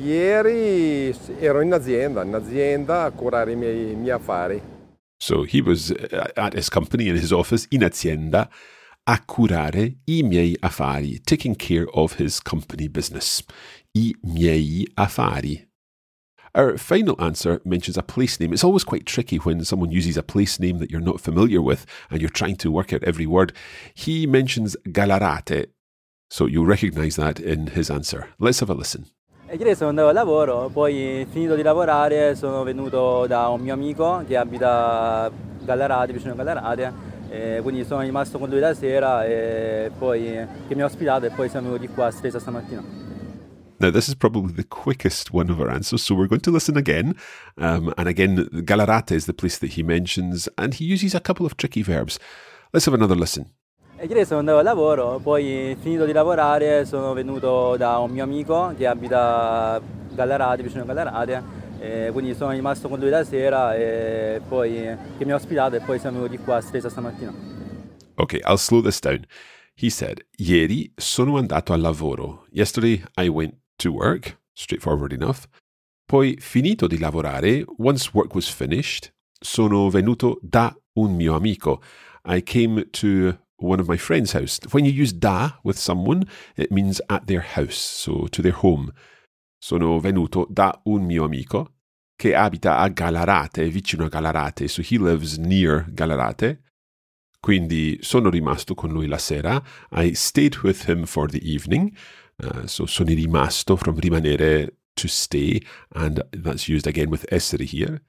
Ieri 0.01 1.13
ero 1.41 1.61
in 1.61 1.73
azienda, 1.73 2.23
in 2.23 2.35
azienda 2.37 3.07
a 3.07 3.11
curare 3.11 3.51
i 3.51 3.57
miei, 3.57 3.97
miei 3.97 4.13
affari. 4.13 4.63
So 5.19 5.43
he 5.43 5.61
was 5.61 5.91
uh, 5.91 6.31
at 6.37 6.53
his 6.53 6.71
company 6.71 7.09
in 7.09 7.17
his 7.17 7.33
office 7.33 7.67
in 7.73 7.81
azienda 7.81 8.49
a 9.09 9.19
curare 9.25 9.97
i 10.05 10.23
miei 10.23 10.55
affari, 10.61 11.19
taking 11.25 11.55
care 11.55 11.87
of 11.95 12.19
his 12.19 12.41
company 12.41 12.89
business. 12.89 13.43
I 13.95 14.15
miei 14.23 14.87
affari. 14.97 15.67
Our 16.55 16.77
final 16.77 17.17
answer 17.19 17.63
mentions 17.65 17.97
a 17.97 18.03
place 18.03 18.39
name. 18.39 18.53
It's 18.53 18.65
always 18.65 18.85
quite 18.85 19.07
tricky 19.07 19.39
when 19.39 19.65
someone 19.65 19.91
uses 19.91 20.19
a 20.19 20.23
place 20.23 20.61
name 20.61 20.79
that 20.79 20.91
you're 20.91 21.01
not 21.01 21.23
familiar 21.23 21.63
with 21.63 21.87
and 22.11 22.21
you're 22.21 22.29
trying 22.29 22.57
to 22.57 22.71
work 22.71 22.93
out 22.93 23.03
every 23.03 23.25
word. 23.25 23.55
He 23.95 24.27
mentions 24.27 24.77
Gallarate, 24.93 25.71
so 26.29 26.45
you'll 26.45 26.67
recognize 26.67 27.17
that 27.17 27.41
in 27.41 27.69
his 27.69 27.91
answer. 27.91 28.29
Let's 28.39 28.61
have 28.61 28.69
a 28.69 28.75
listen. 28.75 29.07
Ieri 29.51 29.75
sono 29.75 29.89
andato 29.89 30.09
a 30.09 30.13
lavoro, 30.13 30.69
poi 30.71 31.27
finito 31.31 31.55
di 31.55 31.63
lavorare 31.63 32.35
sono 32.35 32.63
venuto 32.63 33.27
da 33.27 33.49
un 33.49 33.63
mio 33.63 33.73
amico 33.73 34.23
che 34.27 34.37
abita 34.37 35.31
Gallarate, 35.65 36.13
vicino 36.13 36.33
a 36.33 36.37
Gallarate, 36.37 37.08
e 37.29 37.61
quindi 37.63 37.85
sono 37.85 38.01
rimasto 38.01 38.39
con 38.39 38.49
lui 38.49 38.61
la 38.61 38.75
sera 38.75 39.25
e 39.25 39.91
poi 39.97 40.47
che 40.67 40.75
mi 40.75 40.83
ha 40.83 40.87
ospitato 40.87 41.27
e 41.27 41.31
poi 41.31 41.49
siamo 41.49 41.71
venuti 41.71 41.89
qua 41.93 42.07
a 42.07 42.11
Stresa 42.11 42.39
stamattina. 42.39 42.83
Now, 43.81 43.93
this 43.93 44.09
is 44.09 44.17
probably 44.17 44.53
the 44.53 44.67
quickest 44.67 45.31
one 45.33 45.53
of 45.53 45.61
our 45.61 45.71
answers, 45.71 46.03
so 46.03 46.13
we're 46.17 46.27
going 46.27 46.43
to 46.43 46.51
listen 46.51 46.77
again. 46.77 47.15
Um, 47.57 47.93
and 47.97 48.09
again, 48.09 48.49
Gallarate 48.65 49.15
is 49.15 49.27
the 49.27 49.33
place 49.33 49.59
that 49.59 49.77
he 49.77 49.85
mentions, 49.85 50.49
and 50.57 50.75
he 50.75 50.85
uses 50.85 51.15
a 51.15 51.21
couple 51.21 51.47
of 51.47 51.57
tricky 51.57 51.83
verbs. 51.83 52.19
Let's 52.73 52.87
have 52.87 52.95
another 52.95 53.17
listen. 53.17 53.47
E 53.97 54.07
ieri 54.07 54.25
sono 54.25 54.41
andato 54.41 54.59
a 54.59 54.63
lavoro, 54.63 55.21
poi 55.23 55.77
finito 55.81 56.05
di 56.05 56.13
lavorare 56.13 56.85
sono 56.87 57.13
venuto 57.13 57.77
da 57.77 57.99
un 57.99 58.11
mio 58.11 58.25
amico 58.25 58.73
che 58.77 58.87
abita 58.87 59.81
Gallarate, 60.13 60.63
vicino 60.63 60.83
a 60.83 60.87
Gallarate, 60.87 61.43
e 61.79 62.11
quindi 62.13 62.35
sono 62.35 62.51
rimasto 62.51 62.89
con 62.89 62.99
lui 62.99 63.11
la 63.11 63.25
sera 63.25 63.75
e 63.77 64.41
poi 64.47 64.97
che 65.17 65.25
mi 65.25 65.33
ha 65.33 65.37
ospitato 65.37 65.77
e 65.77 65.81
poi 65.81 65.99
siamo 65.99 66.21
venuti 66.21 66.43
qua 66.43 66.57
a 66.57 66.61
Stresa 66.61 66.89
stamattina. 66.89 67.33
Okay, 68.17 68.41
I'll 68.45 68.57
slow 68.59 68.83
this 68.83 69.01
down. 69.01 69.25
He 69.81 69.91
said, 69.91 70.25
Ieri 70.37 70.93
sono 70.97 71.39
andato 71.39 71.73
al 71.73 71.81
lavoro. 71.81 72.47
Yesterday 72.51 73.03
I 73.17 73.29
went 73.29 73.55
to 73.77 73.93
work, 73.93 74.39
straightforward 74.53 75.13
enough. 75.13 75.47
Poi 76.05 76.37
finito 76.41 76.89
di 76.89 76.99
lavorare, 76.99 77.65
once 77.77 78.11
work 78.13 78.35
was 78.35 78.49
finished, 78.49 79.13
sono 79.39 79.89
venuto 79.89 80.39
da 80.43 80.75
un 80.95 81.15
mio 81.15 81.35
amico. 81.35 81.81
I 82.25 82.43
came 82.43 82.89
to 82.91 83.39
one 83.61 83.81
of 83.81 83.89
my 83.89 83.97
friend's 83.97 84.33
house. 84.33 84.59
When 84.73 84.85
you 84.85 84.91
use 84.91 85.13
da 85.13 85.59
with 85.63 85.79
someone, 85.79 86.25
it 86.57 86.71
means 86.73 87.01
at 87.09 87.27
their 87.27 87.43
house, 87.43 87.77
so 87.77 88.27
to 88.29 88.43
their 88.43 88.55
home. 88.55 88.93
Sono 89.59 89.99
venuto 90.01 90.47
da 90.49 90.81
un 90.85 91.05
mio 91.05 91.25
amico 91.25 91.75
che 92.17 92.35
abita 92.35 92.79
a 92.79 92.89
Gallarate, 92.89 93.69
vicino 93.69 94.05
a 94.05 94.09
Gallarate, 94.09 94.69
so 94.69 94.83
he 94.83 94.99
lives 94.99 95.37
near 95.37 95.87
Gallarate. 95.91 96.63
Quindi 97.41 97.99
sono 98.01 98.31
rimasto 98.31 98.75
con 98.75 98.91
lui 98.91 99.07
la 99.07 99.19
sera. 99.19 99.63
I 99.93 100.15
stayed 100.15 100.59
with 100.63 100.89
him 100.89 101.05
for 101.05 101.31
the 101.31 101.41
evening. 101.43 101.97
Uh, 102.37 102.67
so 102.67 102.87
sono 102.87 103.11
rimasto 103.11 103.77
from 103.77 103.99
rimanere 103.99 104.79
to 104.95 105.09
stay, 105.09 105.61
and 105.95 106.21
that's 106.33 106.69
used 106.69 106.87
again 106.87 107.09
with 107.09 107.25
essere 107.31 107.65
here. 107.65 108.03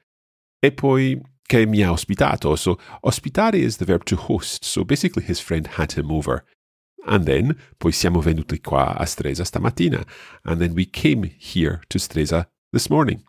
E 0.60 0.72
poi 0.72 1.22
che 1.50 1.66
mi 1.66 1.82
ha 1.82 1.92
ospitato. 1.92 2.56
So, 2.56 2.78
ospitare 3.02 3.58
is 3.58 3.78
the 3.78 3.86
verb 3.86 4.04
to 4.06 4.16
host. 4.16 4.64
So, 4.66 4.84
basically, 4.84 5.24
his 5.24 5.40
friend 5.40 5.68
had 5.78 5.94
him 5.94 6.12
over. 6.12 6.44
And 7.06 7.26
then, 7.26 7.56
poi 7.78 7.92
siamo 7.92 8.22
venuti 8.22 8.60
qua 8.62 8.96
a 8.96 9.06
Stresa 9.06 9.44
stamattina. 9.44 10.04
And 10.44 10.60
then 10.60 10.74
we 10.74 10.86
came 10.86 11.30
here 11.40 11.80
to 11.88 11.98
Stresa 11.98 12.50
this 12.72 12.90
morning. 12.90 13.24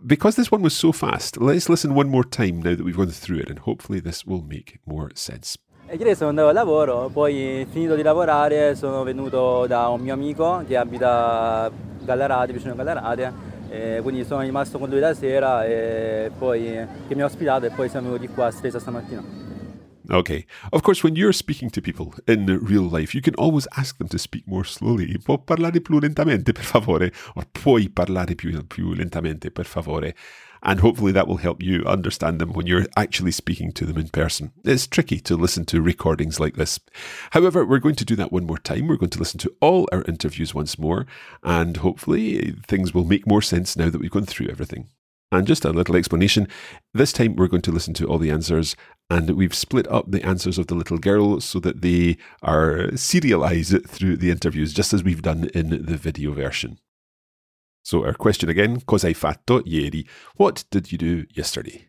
Because 0.00 0.36
this 0.36 0.50
one 0.50 0.62
was 0.62 0.74
so 0.74 0.92
fast, 0.92 1.38
let's 1.40 1.68
listen 1.68 1.92
one 1.92 2.08
more 2.08 2.22
time 2.22 2.60
now 2.62 2.74
that 2.74 2.82
we've 2.84 2.96
gone 2.96 3.10
through 3.10 3.40
it, 3.40 3.50
and 3.50 3.58
hopefully 3.58 4.00
this 4.00 4.24
will 4.24 4.44
make 4.46 4.78
more 4.84 5.10
sense. 5.14 5.56
E 5.88 5.96
ieri 5.96 6.14
sono 6.14 6.28
andato 6.28 6.48
a 6.48 6.52
lavoro, 6.52 7.08
poi 7.12 7.66
finito 7.70 7.96
di 7.96 8.02
lavorare 8.02 8.76
sono 8.76 9.02
venuto 9.02 9.66
da 9.66 9.88
un 9.88 10.00
mio 10.00 10.12
amico 10.12 10.62
che 10.68 10.76
abita 10.76 11.68
Gallarate, 12.04 12.52
vicino 12.52 12.74
a 12.74 12.76
Gallarate, 12.76 13.32
e 13.70 13.98
quindi 14.02 14.24
sono 14.24 14.42
rimasto 14.42 14.78
con 14.78 14.88
lui 14.88 15.00
la 15.00 15.14
sera 15.14 15.64
e 15.66 16.30
poi 16.38 16.86
che 17.08 17.14
mi 17.14 17.22
ha 17.22 17.24
ospitato 17.24 17.66
e 17.66 17.70
poi 17.70 17.88
siamo 17.88 18.10
venuti 18.10 18.28
qua 18.28 18.46
a 18.46 18.50
Stresa 18.52 18.78
stamattina. 18.78 19.47
Okay. 20.10 20.46
Of 20.72 20.82
course, 20.82 21.04
when 21.04 21.16
you're 21.16 21.34
speaking 21.34 21.68
to 21.70 21.82
people 21.82 22.14
in 22.26 22.46
real 22.46 22.82
life, 22.82 23.14
you 23.14 23.20
can 23.20 23.34
always 23.34 23.68
ask 23.76 23.98
them 23.98 24.08
to 24.08 24.18
speak 24.18 24.48
more 24.48 24.64
slowly. 24.64 25.18
Può 25.18 25.44
parlare 25.44 25.80
più 25.80 26.00
lentamente, 26.00 26.54
per 26.54 26.64
favore? 26.64 27.12
Or 27.36 27.44
puoi 27.52 27.88
parlare 27.88 28.34
più, 28.34 28.66
più 28.66 28.94
lentamente, 28.94 29.50
per 29.50 29.64
favore? 29.64 30.14
And 30.62 30.80
hopefully 30.80 31.12
that 31.12 31.28
will 31.28 31.36
help 31.36 31.62
you 31.62 31.84
understand 31.84 32.40
them 32.40 32.52
when 32.52 32.66
you're 32.66 32.86
actually 32.96 33.30
speaking 33.32 33.70
to 33.72 33.84
them 33.84 33.98
in 33.98 34.08
person. 34.08 34.50
It's 34.64 34.88
tricky 34.88 35.20
to 35.20 35.36
listen 35.36 35.64
to 35.66 35.80
recordings 35.80 36.40
like 36.40 36.56
this. 36.56 36.80
However, 37.30 37.64
we're 37.64 37.78
going 37.78 37.94
to 37.96 38.04
do 38.04 38.16
that 38.16 38.32
one 38.32 38.46
more 38.46 38.58
time. 38.58 38.88
We're 38.88 38.96
going 38.96 39.10
to 39.10 39.20
listen 39.20 39.38
to 39.40 39.52
all 39.60 39.88
our 39.92 40.02
interviews 40.08 40.54
once 40.54 40.78
more, 40.78 41.06
and 41.44 41.76
hopefully 41.76 42.56
things 42.66 42.92
will 42.92 43.04
make 43.04 43.26
more 43.26 43.42
sense 43.42 43.76
now 43.76 43.88
that 43.90 44.00
we've 44.00 44.10
gone 44.10 44.26
through 44.26 44.48
everything. 44.48 44.88
And 45.30 45.46
just 45.46 45.64
a 45.64 45.72
little 45.72 45.94
explanation. 45.94 46.48
This 46.94 47.12
time 47.12 47.36
we're 47.36 47.48
going 47.48 47.62
to 47.62 47.72
listen 47.72 47.92
to 47.94 48.06
all 48.06 48.18
the 48.18 48.30
answers, 48.30 48.74
and 49.10 49.30
we've 49.30 49.54
split 49.54 49.86
up 49.90 50.10
the 50.10 50.24
answers 50.24 50.56
of 50.56 50.68
the 50.68 50.74
little 50.74 50.96
girl 50.96 51.40
so 51.40 51.60
that 51.60 51.82
they 51.82 52.16
are 52.42 52.96
serialized 52.96 53.86
through 53.86 54.16
the 54.16 54.30
interviews, 54.30 54.72
just 54.72 54.94
as 54.94 55.04
we've 55.04 55.20
done 55.20 55.50
in 55.54 55.84
the 55.84 55.98
video 55.98 56.32
version. 56.32 56.78
So, 57.82 58.04
our 58.04 58.14
question 58.14 58.48
again 58.48 58.80
cosa 58.86 59.06
hai 59.08 59.14
fatto 59.14 59.62
ieri? 59.66 60.06
What 60.36 60.64
did 60.70 60.92
you 60.92 60.98
do 60.98 61.24
yesterday? 61.34 61.88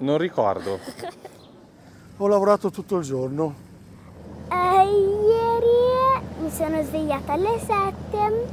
Non 0.00 0.18
ricordo. 0.18 0.80
Ho 2.18 2.26
lavorato 2.26 2.70
tutto 2.70 2.98
il 2.98 3.04
giorno. 3.04 3.54
Eh, 4.50 4.84
ieri 4.84 6.22
mi 6.40 6.50
sono 6.50 6.82
svegliata 6.82 7.32
alle 7.32 7.58
7, 7.58 8.46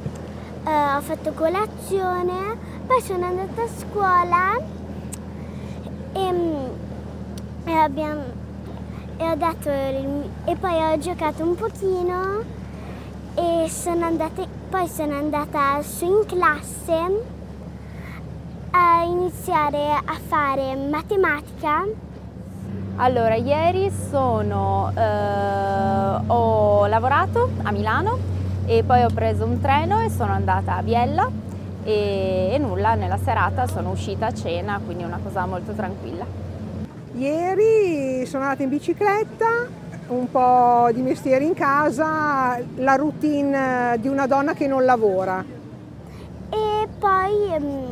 eh, 0.65 0.95
ho 0.95 1.01
fatto 1.01 1.31
colazione, 1.31 2.57
poi 2.85 3.01
sono 3.01 3.25
andata 3.25 3.63
a 3.63 3.67
scuola 3.67 4.57
e, 6.13 6.31
mm, 6.31 6.65
e 7.65 7.71
abbiamo, 7.73 8.21
e 9.17 9.29
ho 9.29 9.35
dato 9.35 9.69
il- 9.69 10.29
e 10.45 10.55
poi 10.55 10.93
ho 10.93 10.97
giocato 10.99 11.43
un 11.43 11.55
pochino 11.55 12.41
e 13.35 13.65
sono 13.69 14.05
andata, 14.05 14.43
poi 14.69 14.87
sono 14.87 15.15
andata 15.15 15.81
su 15.81 16.05
in 16.05 16.25
classe 16.27 17.23
a 18.71 19.03
iniziare 19.03 19.93
a 19.93 20.17
fare 20.27 20.75
matematica. 20.75 21.85
Allora, 22.97 23.35
ieri 23.35 23.91
sono, 24.09 24.91
eh, 24.95 26.19
ho 26.27 26.85
lavorato 26.87 27.49
a 27.63 27.71
Milano 27.71 28.17
e 28.65 28.83
poi 28.83 29.03
ho 29.03 29.09
preso 29.13 29.43
un 29.45 29.59
treno 29.59 29.99
e 30.01 30.09
sono 30.09 30.31
andata 30.31 30.77
a 30.77 30.81
Biella 30.81 31.29
e, 31.85 32.49
e 32.51 32.57
nulla, 32.57 32.95
nella 32.95 33.17
serata 33.17 33.67
sono 33.67 33.91
uscita 33.91 34.25
a 34.27 34.33
cena, 34.33 34.81
quindi 34.83 35.03
una 35.03 35.19
cosa 35.23 35.45
molto 35.45 35.71
tranquilla. 35.71 36.25
Ieri 37.13 38.25
sono 38.25 38.43
andata 38.43 38.63
in 38.63 38.69
bicicletta, 38.69 39.67
un 40.07 40.29
po' 40.29 40.89
di 40.91 41.01
mestiere 41.01 41.45
in 41.45 41.53
casa, 41.53 42.59
la 42.75 42.95
routine 42.95 43.97
di 43.99 44.07
una 44.07 44.27
donna 44.27 44.53
che 44.53 44.67
non 44.67 44.83
lavora. 44.83 45.43
E 46.49 46.87
poi... 46.99 47.53
ehm, 47.53 47.87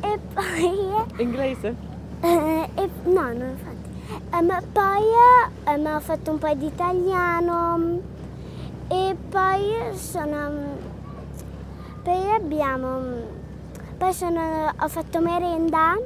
e 0.00 0.18
poi... 0.34 1.22
Inglese? 1.22 1.74
eh, 2.20 2.68
e- 2.74 2.90
no, 3.04 3.22
non 3.22 3.50
infatti. 3.50 3.88
Ehm, 4.32 4.62
poi 4.72 5.04
ehm, 5.64 5.86
ho 5.94 6.00
fatto 6.00 6.30
un 6.32 6.38
po' 6.38 6.52
di 6.54 6.66
italiano 6.66 8.00
e 8.88 9.16
poi 9.28 9.96
sono... 9.96 10.89
Poi 12.02 12.30
abbiamo... 12.32 13.38
Poi 13.98 14.12
sono, 14.14 14.72
ho 14.74 14.88
fatto 14.88 15.20
merenda. 15.20 15.98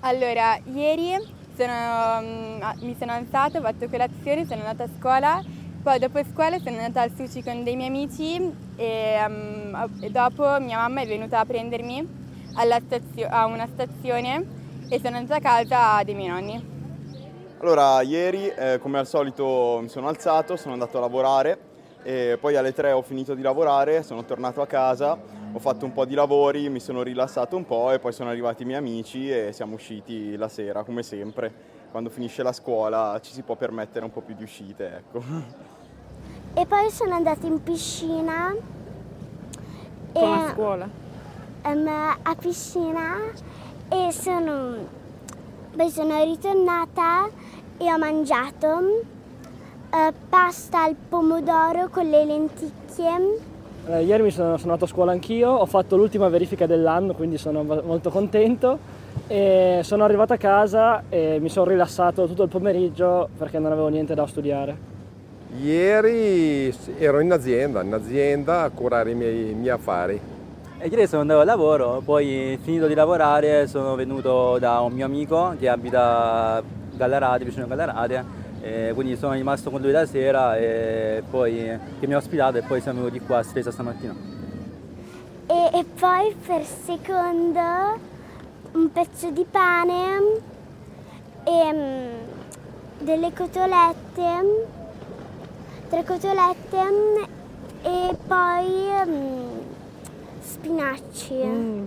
Allora, 0.00 0.58
ieri 0.64 1.12
sono, 1.54 2.20
mm, 2.22 2.62
mi 2.80 2.96
sono 2.98 3.12
alzata, 3.12 3.58
ho 3.58 3.60
fatto 3.60 3.86
colazione, 3.90 4.46
sono 4.46 4.60
andata 4.60 4.84
a 4.84 4.88
scuola, 4.98 5.42
poi 5.82 5.98
dopo 5.98 6.18
scuola 6.32 6.58
sono 6.58 6.78
andata 6.78 7.02
al 7.02 7.12
sushi 7.14 7.42
con 7.42 7.62
dei 7.62 7.76
miei 7.76 7.88
amici 7.88 8.36
e, 8.76 9.24
mm, 9.28 9.74
e 10.00 10.10
dopo 10.10 10.58
mia 10.60 10.78
mamma 10.78 11.02
è 11.02 11.06
venuta 11.06 11.40
a 11.40 11.44
prendermi 11.44 12.08
alla 12.54 12.80
stazio- 12.80 13.28
a 13.28 13.44
una 13.44 13.66
stazione 13.66 14.46
e 14.88 14.98
sono 14.98 15.18
andata 15.18 15.36
a 15.36 15.40
casa 15.40 16.02
dei 16.04 16.14
miei 16.14 16.28
nonni. 16.28 16.72
Allora, 17.60 18.00
ieri, 18.00 18.48
eh, 18.48 18.78
come 18.78 18.98
al 18.98 19.06
solito, 19.06 19.78
mi 19.82 19.88
sono 19.88 20.08
alzato, 20.08 20.56
sono 20.56 20.72
andato 20.72 20.96
a 20.96 21.00
lavorare 21.00 21.72
e 22.04 22.38
poi 22.40 22.54
alle 22.54 22.72
3 22.72 22.92
ho 22.92 23.02
finito 23.02 23.34
di 23.34 23.42
lavorare, 23.42 24.04
sono 24.04 24.24
tornato 24.24 24.62
a 24.62 24.66
casa, 24.66 25.18
ho 25.52 25.58
fatto 25.58 25.84
un 25.84 25.92
po' 25.92 26.04
di 26.04 26.14
lavori, 26.14 26.68
mi 26.68 26.78
sono 26.78 27.02
rilassato 27.02 27.56
un 27.56 27.64
po' 27.64 27.90
e 27.90 27.98
poi 27.98 28.12
sono 28.12 28.30
arrivati 28.30 28.62
i 28.62 28.66
miei 28.66 28.78
amici 28.78 29.28
e 29.28 29.52
siamo 29.52 29.74
usciti 29.74 30.36
la 30.36 30.48
sera, 30.48 30.84
come 30.84 31.02
sempre. 31.02 31.72
Quando 31.90 32.10
finisce 32.10 32.44
la 32.44 32.52
scuola 32.52 33.18
ci 33.20 33.32
si 33.32 33.42
può 33.42 33.56
permettere 33.56 34.04
un 34.04 34.12
po' 34.12 34.20
più 34.20 34.36
di 34.36 34.44
uscite, 34.44 34.96
ecco. 34.98 35.22
E 36.54 36.66
poi 36.66 36.90
sono 36.90 37.14
andata 37.14 37.46
in 37.46 37.60
piscina. 37.62 38.54
Con 40.12 40.30
la 40.30 40.50
scuola? 40.52 40.88
ehm, 41.64 41.88
a 42.22 42.34
piscina 42.34 43.16
e 43.88 44.12
sono, 44.12 44.76
poi 45.74 45.90
sono 45.90 46.22
ritornata 46.22 47.28
e 47.78 47.92
ho 47.92 47.98
mangiato 47.98 49.02
eh, 49.94 50.12
pasta 50.28 50.82
al 50.82 50.96
pomodoro 51.08 51.88
con 51.88 52.08
le 52.08 52.24
lenticchie. 52.24 53.38
Eh, 53.86 54.02
ieri 54.02 54.24
mi 54.24 54.30
sono, 54.30 54.56
sono 54.56 54.72
andato 54.72 54.86
a 54.86 54.88
scuola 54.88 55.12
anch'io, 55.12 55.50
ho 55.50 55.66
fatto 55.66 55.96
l'ultima 55.96 56.28
verifica 56.28 56.66
dell'anno, 56.66 57.14
quindi 57.14 57.38
sono 57.38 57.62
molto 57.62 58.10
contento. 58.10 59.02
E 59.28 59.80
sono 59.84 60.02
arrivato 60.02 60.32
a 60.32 60.36
casa 60.36 61.04
e 61.08 61.38
mi 61.40 61.48
sono 61.48 61.70
rilassato 61.70 62.26
tutto 62.26 62.42
il 62.42 62.48
pomeriggio 62.48 63.28
perché 63.38 63.58
non 63.58 63.70
avevo 63.70 63.88
niente 63.88 64.14
da 64.14 64.26
studiare. 64.26 64.92
Ieri 65.62 66.74
ero 66.98 67.20
in 67.20 67.30
azienda, 67.30 67.82
in 67.82 67.92
azienda 67.92 68.62
a 68.62 68.70
curare 68.70 69.12
i 69.12 69.14
miei, 69.14 69.50
i 69.50 69.54
miei 69.54 69.70
affari. 69.70 70.20
E 70.78 70.88
ieri 70.88 71.06
sono 71.06 71.22
andato 71.22 71.40
al 71.40 71.46
lavoro, 71.46 72.02
poi 72.04 72.58
finito 72.60 72.88
di 72.88 72.94
lavorare 72.94 73.68
sono 73.68 73.94
venuto 73.94 74.58
da 74.58 74.80
un 74.80 74.92
mio 74.92 75.06
amico 75.06 75.54
che 75.58 75.68
abita 75.68 76.60
Gallarate, 76.96 77.44
vicino 77.44 77.64
a 77.64 77.68
Gallarate, 77.68 78.24
e 78.64 78.92
quindi 78.94 79.14
sono 79.14 79.34
rimasto 79.34 79.70
con 79.70 79.82
lui 79.82 79.92
la 79.92 80.06
sera 80.06 80.56
e 80.56 81.22
poi 81.28 81.78
che 82.00 82.06
mi 82.06 82.14
ha 82.14 82.16
ospitato 82.16 82.56
e 82.56 82.62
poi 82.62 82.80
siamo 82.80 83.02
venuti 83.02 83.20
qua 83.20 83.38
a 83.38 83.42
Spesa 83.42 83.70
stamattina. 83.70 84.14
E, 85.46 85.70
e 85.70 85.84
poi 86.00 86.34
per 86.46 86.64
secondo 86.64 87.60
un 88.72 88.90
pezzo 88.90 89.30
di 89.30 89.44
pane 89.50 90.40
e 91.44 91.72
mm, 91.74 93.04
delle 93.04 93.34
cotolette, 93.34 94.66
tre 95.90 96.02
cotolette 96.02 96.78
mm, 96.90 97.22
e 97.82 98.16
poi 98.26 99.06
mm, 99.06 99.58
spinacci 100.40 101.34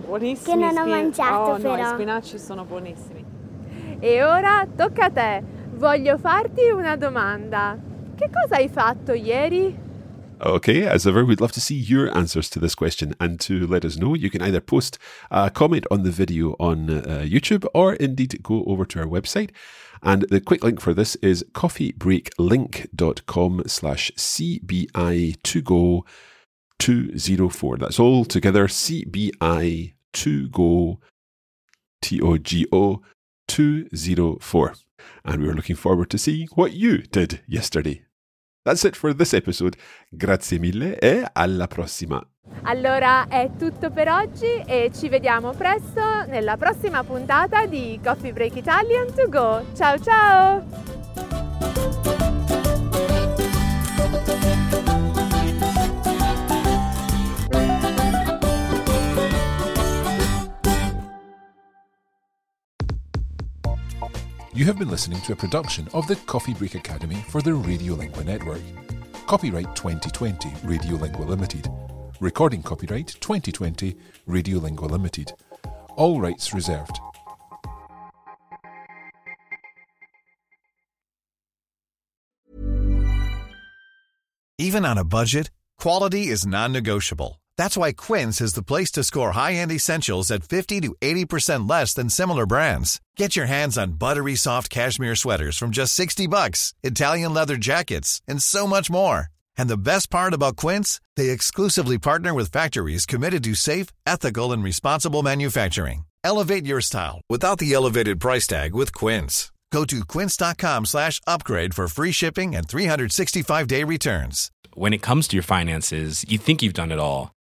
Buonissimi. 0.06 0.44
che 0.44 0.54
non 0.54 0.76
ho 0.76 0.82
spi- 0.82 0.90
mangiato 0.90 1.50
oh, 1.50 1.58
no, 1.58 1.74
i 1.74 1.76
però. 1.76 1.88
spinaci 1.88 2.38
sono 2.38 2.62
buonissimi. 2.62 3.24
E 3.98 4.22
ora 4.22 4.64
tocca 4.76 5.06
a 5.06 5.10
te. 5.10 5.56
Voglio 5.78 6.18
farti 6.18 6.68
una 6.74 6.96
domanda. 6.96 7.78
Che 8.16 8.28
cosa 8.32 8.56
hai 8.56 8.68
fatto 8.68 9.12
ieri? 9.12 9.78
Okay, 10.40 10.84
as 10.84 11.06
ever, 11.06 11.24
we'd 11.24 11.40
love 11.40 11.52
to 11.52 11.60
see 11.60 11.76
your 11.76 12.08
answers 12.16 12.50
to 12.50 12.58
this 12.58 12.74
question. 12.74 13.14
And 13.20 13.38
to 13.42 13.64
let 13.64 13.84
us 13.84 13.96
know, 13.96 14.14
you 14.14 14.28
can 14.28 14.42
either 14.42 14.60
post 14.60 14.98
a 15.30 15.52
comment 15.52 15.86
on 15.88 16.02
the 16.02 16.10
video 16.10 16.56
on 16.58 16.90
uh, 16.90 17.22
YouTube 17.24 17.64
or 17.74 17.94
indeed 17.94 18.42
go 18.42 18.64
over 18.66 18.84
to 18.86 18.98
our 18.98 19.06
website. 19.06 19.50
And 20.02 20.26
the 20.28 20.40
quick 20.40 20.64
link 20.64 20.80
for 20.80 20.94
this 20.94 21.14
is 21.22 21.44
coffeebreaklink.com 21.52 23.62
slash 23.68 24.10
CBI2go 24.16 26.02
204. 26.80 27.76
That's 27.76 28.00
all 28.00 28.24
together 28.24 28.66
CBI2go 28.66 30.98
T-O-G-O 32.02 33.00
204. 33.46 34.74
And 35.24 35.42
we're 35.42 35.54
looking 35.54 35.76
forward 35.76 36.10
to 36.10 36.18
seeing 36.18 36.48
what 36.54 36.72
you 36.72 37.02
did 37.10 37.42
yesterday. 37.46 38.04
That's 38.64 38.84
it 38.84 38.96
for 38.96 39.14
this 39.14 39.32
episode. 39.32 39.76
Grazie 40.10 40.58
mille 40.58 40.98
e 40.98 41.26
alla 41.32 41.66
prossima. 41.66 42.22
Allora 42.62 43.28
è 43.28 43.50
tutto 43.58 43.90
per 43.90 44.08
oggi 44.08 44.62
e 44.66 44.90
ci 44.94 45.08
vediamo 45.08 45.52
presto 45.52 46.24
nella 46.26 46.56
prossima 46.56 47.04
puntata 47.04 47.66
di 47.66 47.98
Coffee 48.02 48.32
Break 48.32 48.56
Italian 48.56 49.12
to 49.14 49.28
go. 49.28 49.64
Ciao 49.74 49.98
ciao! 49.98 52.17
You 64.58 64.64
have 64.64 64.76
been 64.76 64.88
listening 64.88 65.20
to 65.20 65.34
a 65.34 65.36
production 65.36 65.86
of 65.94 66.08
the 66.08 66.16
Coffee 66.16 66.52
Break 66.52 66.74
Academy 66.74 67.24
for 67.28 67.40
the 67.40 67.52
Radiolingua 67.52 68.24
Network. 68.24 68.60
Copyright 69.28 69.76
2020 69.76 70.48
Radiolingua 70.66 71.28
Limited. 71.28 71.68
Recording 72.18 72.64
copyright 72.64 73.06
2020 73.20 73.94
Radiolingua 74.26 74.90
Limited. 74.90 75.32
All 75.90 76.20
rights 76.20 76.52
reserved. 76.52 76.98
Even 84.58 84.84
on 84.84 84.98
a 84.98 85.04
budget, 85.04 85.52
quality 85.78 86.26
is 86.26 86.44
non-negotiable. 86.44 87.37
That's 87.58 87.76
why 87.76 87.92
Quince 87.92 88.40
is 88.40 88.54
the 88.54 88.62
place 88.62 88.90
to 88.92 89.04
score 89.04 89.32
high-end 89.32 89.70
essentials 89.72 90.30
at 90.30 90.48
50 90.48 90.80
to 90.80 90.94
80% 91.02 91.68
less 91.68 91.92
than 91.92 92.08
similar 92.08 92.46
brands. 92.46 93.00
Get 93.16 93.36
your 93.36 93.46
hands 93.46 93.76
on 93.76 93.98
buttery 93.98 94.36
soft 94.36 94.70
cashmere 94.70 95.16
sweaters 95.16 95.58
from 95.58 95.72
just 95.72 95.92
60 95.94 96.26
bucks, 96.28 96.72
Italian 96.82 97.34
leather 97.34 97.56
jackets, 97.56 98.22
and 98.26 98.42
so 98.42 98.66
much 98.66 98.88
more. 98.90 99.26
And 99.58 99.68
the 99.68 99.76
best 99.76 100.08
part 100.08 100.32
about 100.34 100.56
Quince, 100.56 101.00
they 101.16 101.28
exclusively 101.28 101.98
partner 101.98 102.32
with 102.32 102.52
factories 102.52 103.04
committed 103.04 103.44
to 103.44 103.54
safe, 103.54 103.88
ethical, 104.06 104.52
and 104.52 104.64
responsible 104.64 105.22
manufacturing. 105.22 106.06
Elevate 106.24 106.64
your 106.66 106.80
style 106.80 107.20
without 107.28 107.58
the 107.58 107.72
elevated 107.74 108.20
price 108.20 108.46
tag 108.46 108.74
with 108.74 108.92
Quince. 108.94 109.52
Go 109.72 109.84
to 109.84 110.04
quince.com 110.04 110.86
slash 110.86 111.20
upgrade 111.26 111.74
for 111.74 111.88
free 111.88 112.12
shipping 112.12 112.54
and 112.56 112.66
365-day 112.66 113.84
returns. 113.84 114.50
When 114.74 114.92
it 114.94 115.02
comes 115.02 115.28
to 115.28 115.36
your 115.36 115.42
finances, 115.42 116.24
you 116.28 116.38
think 116.38 116.62
you've 116.62 116.72
done 116.72 116.92
it 116.92 116.98
all. 116.98 117.32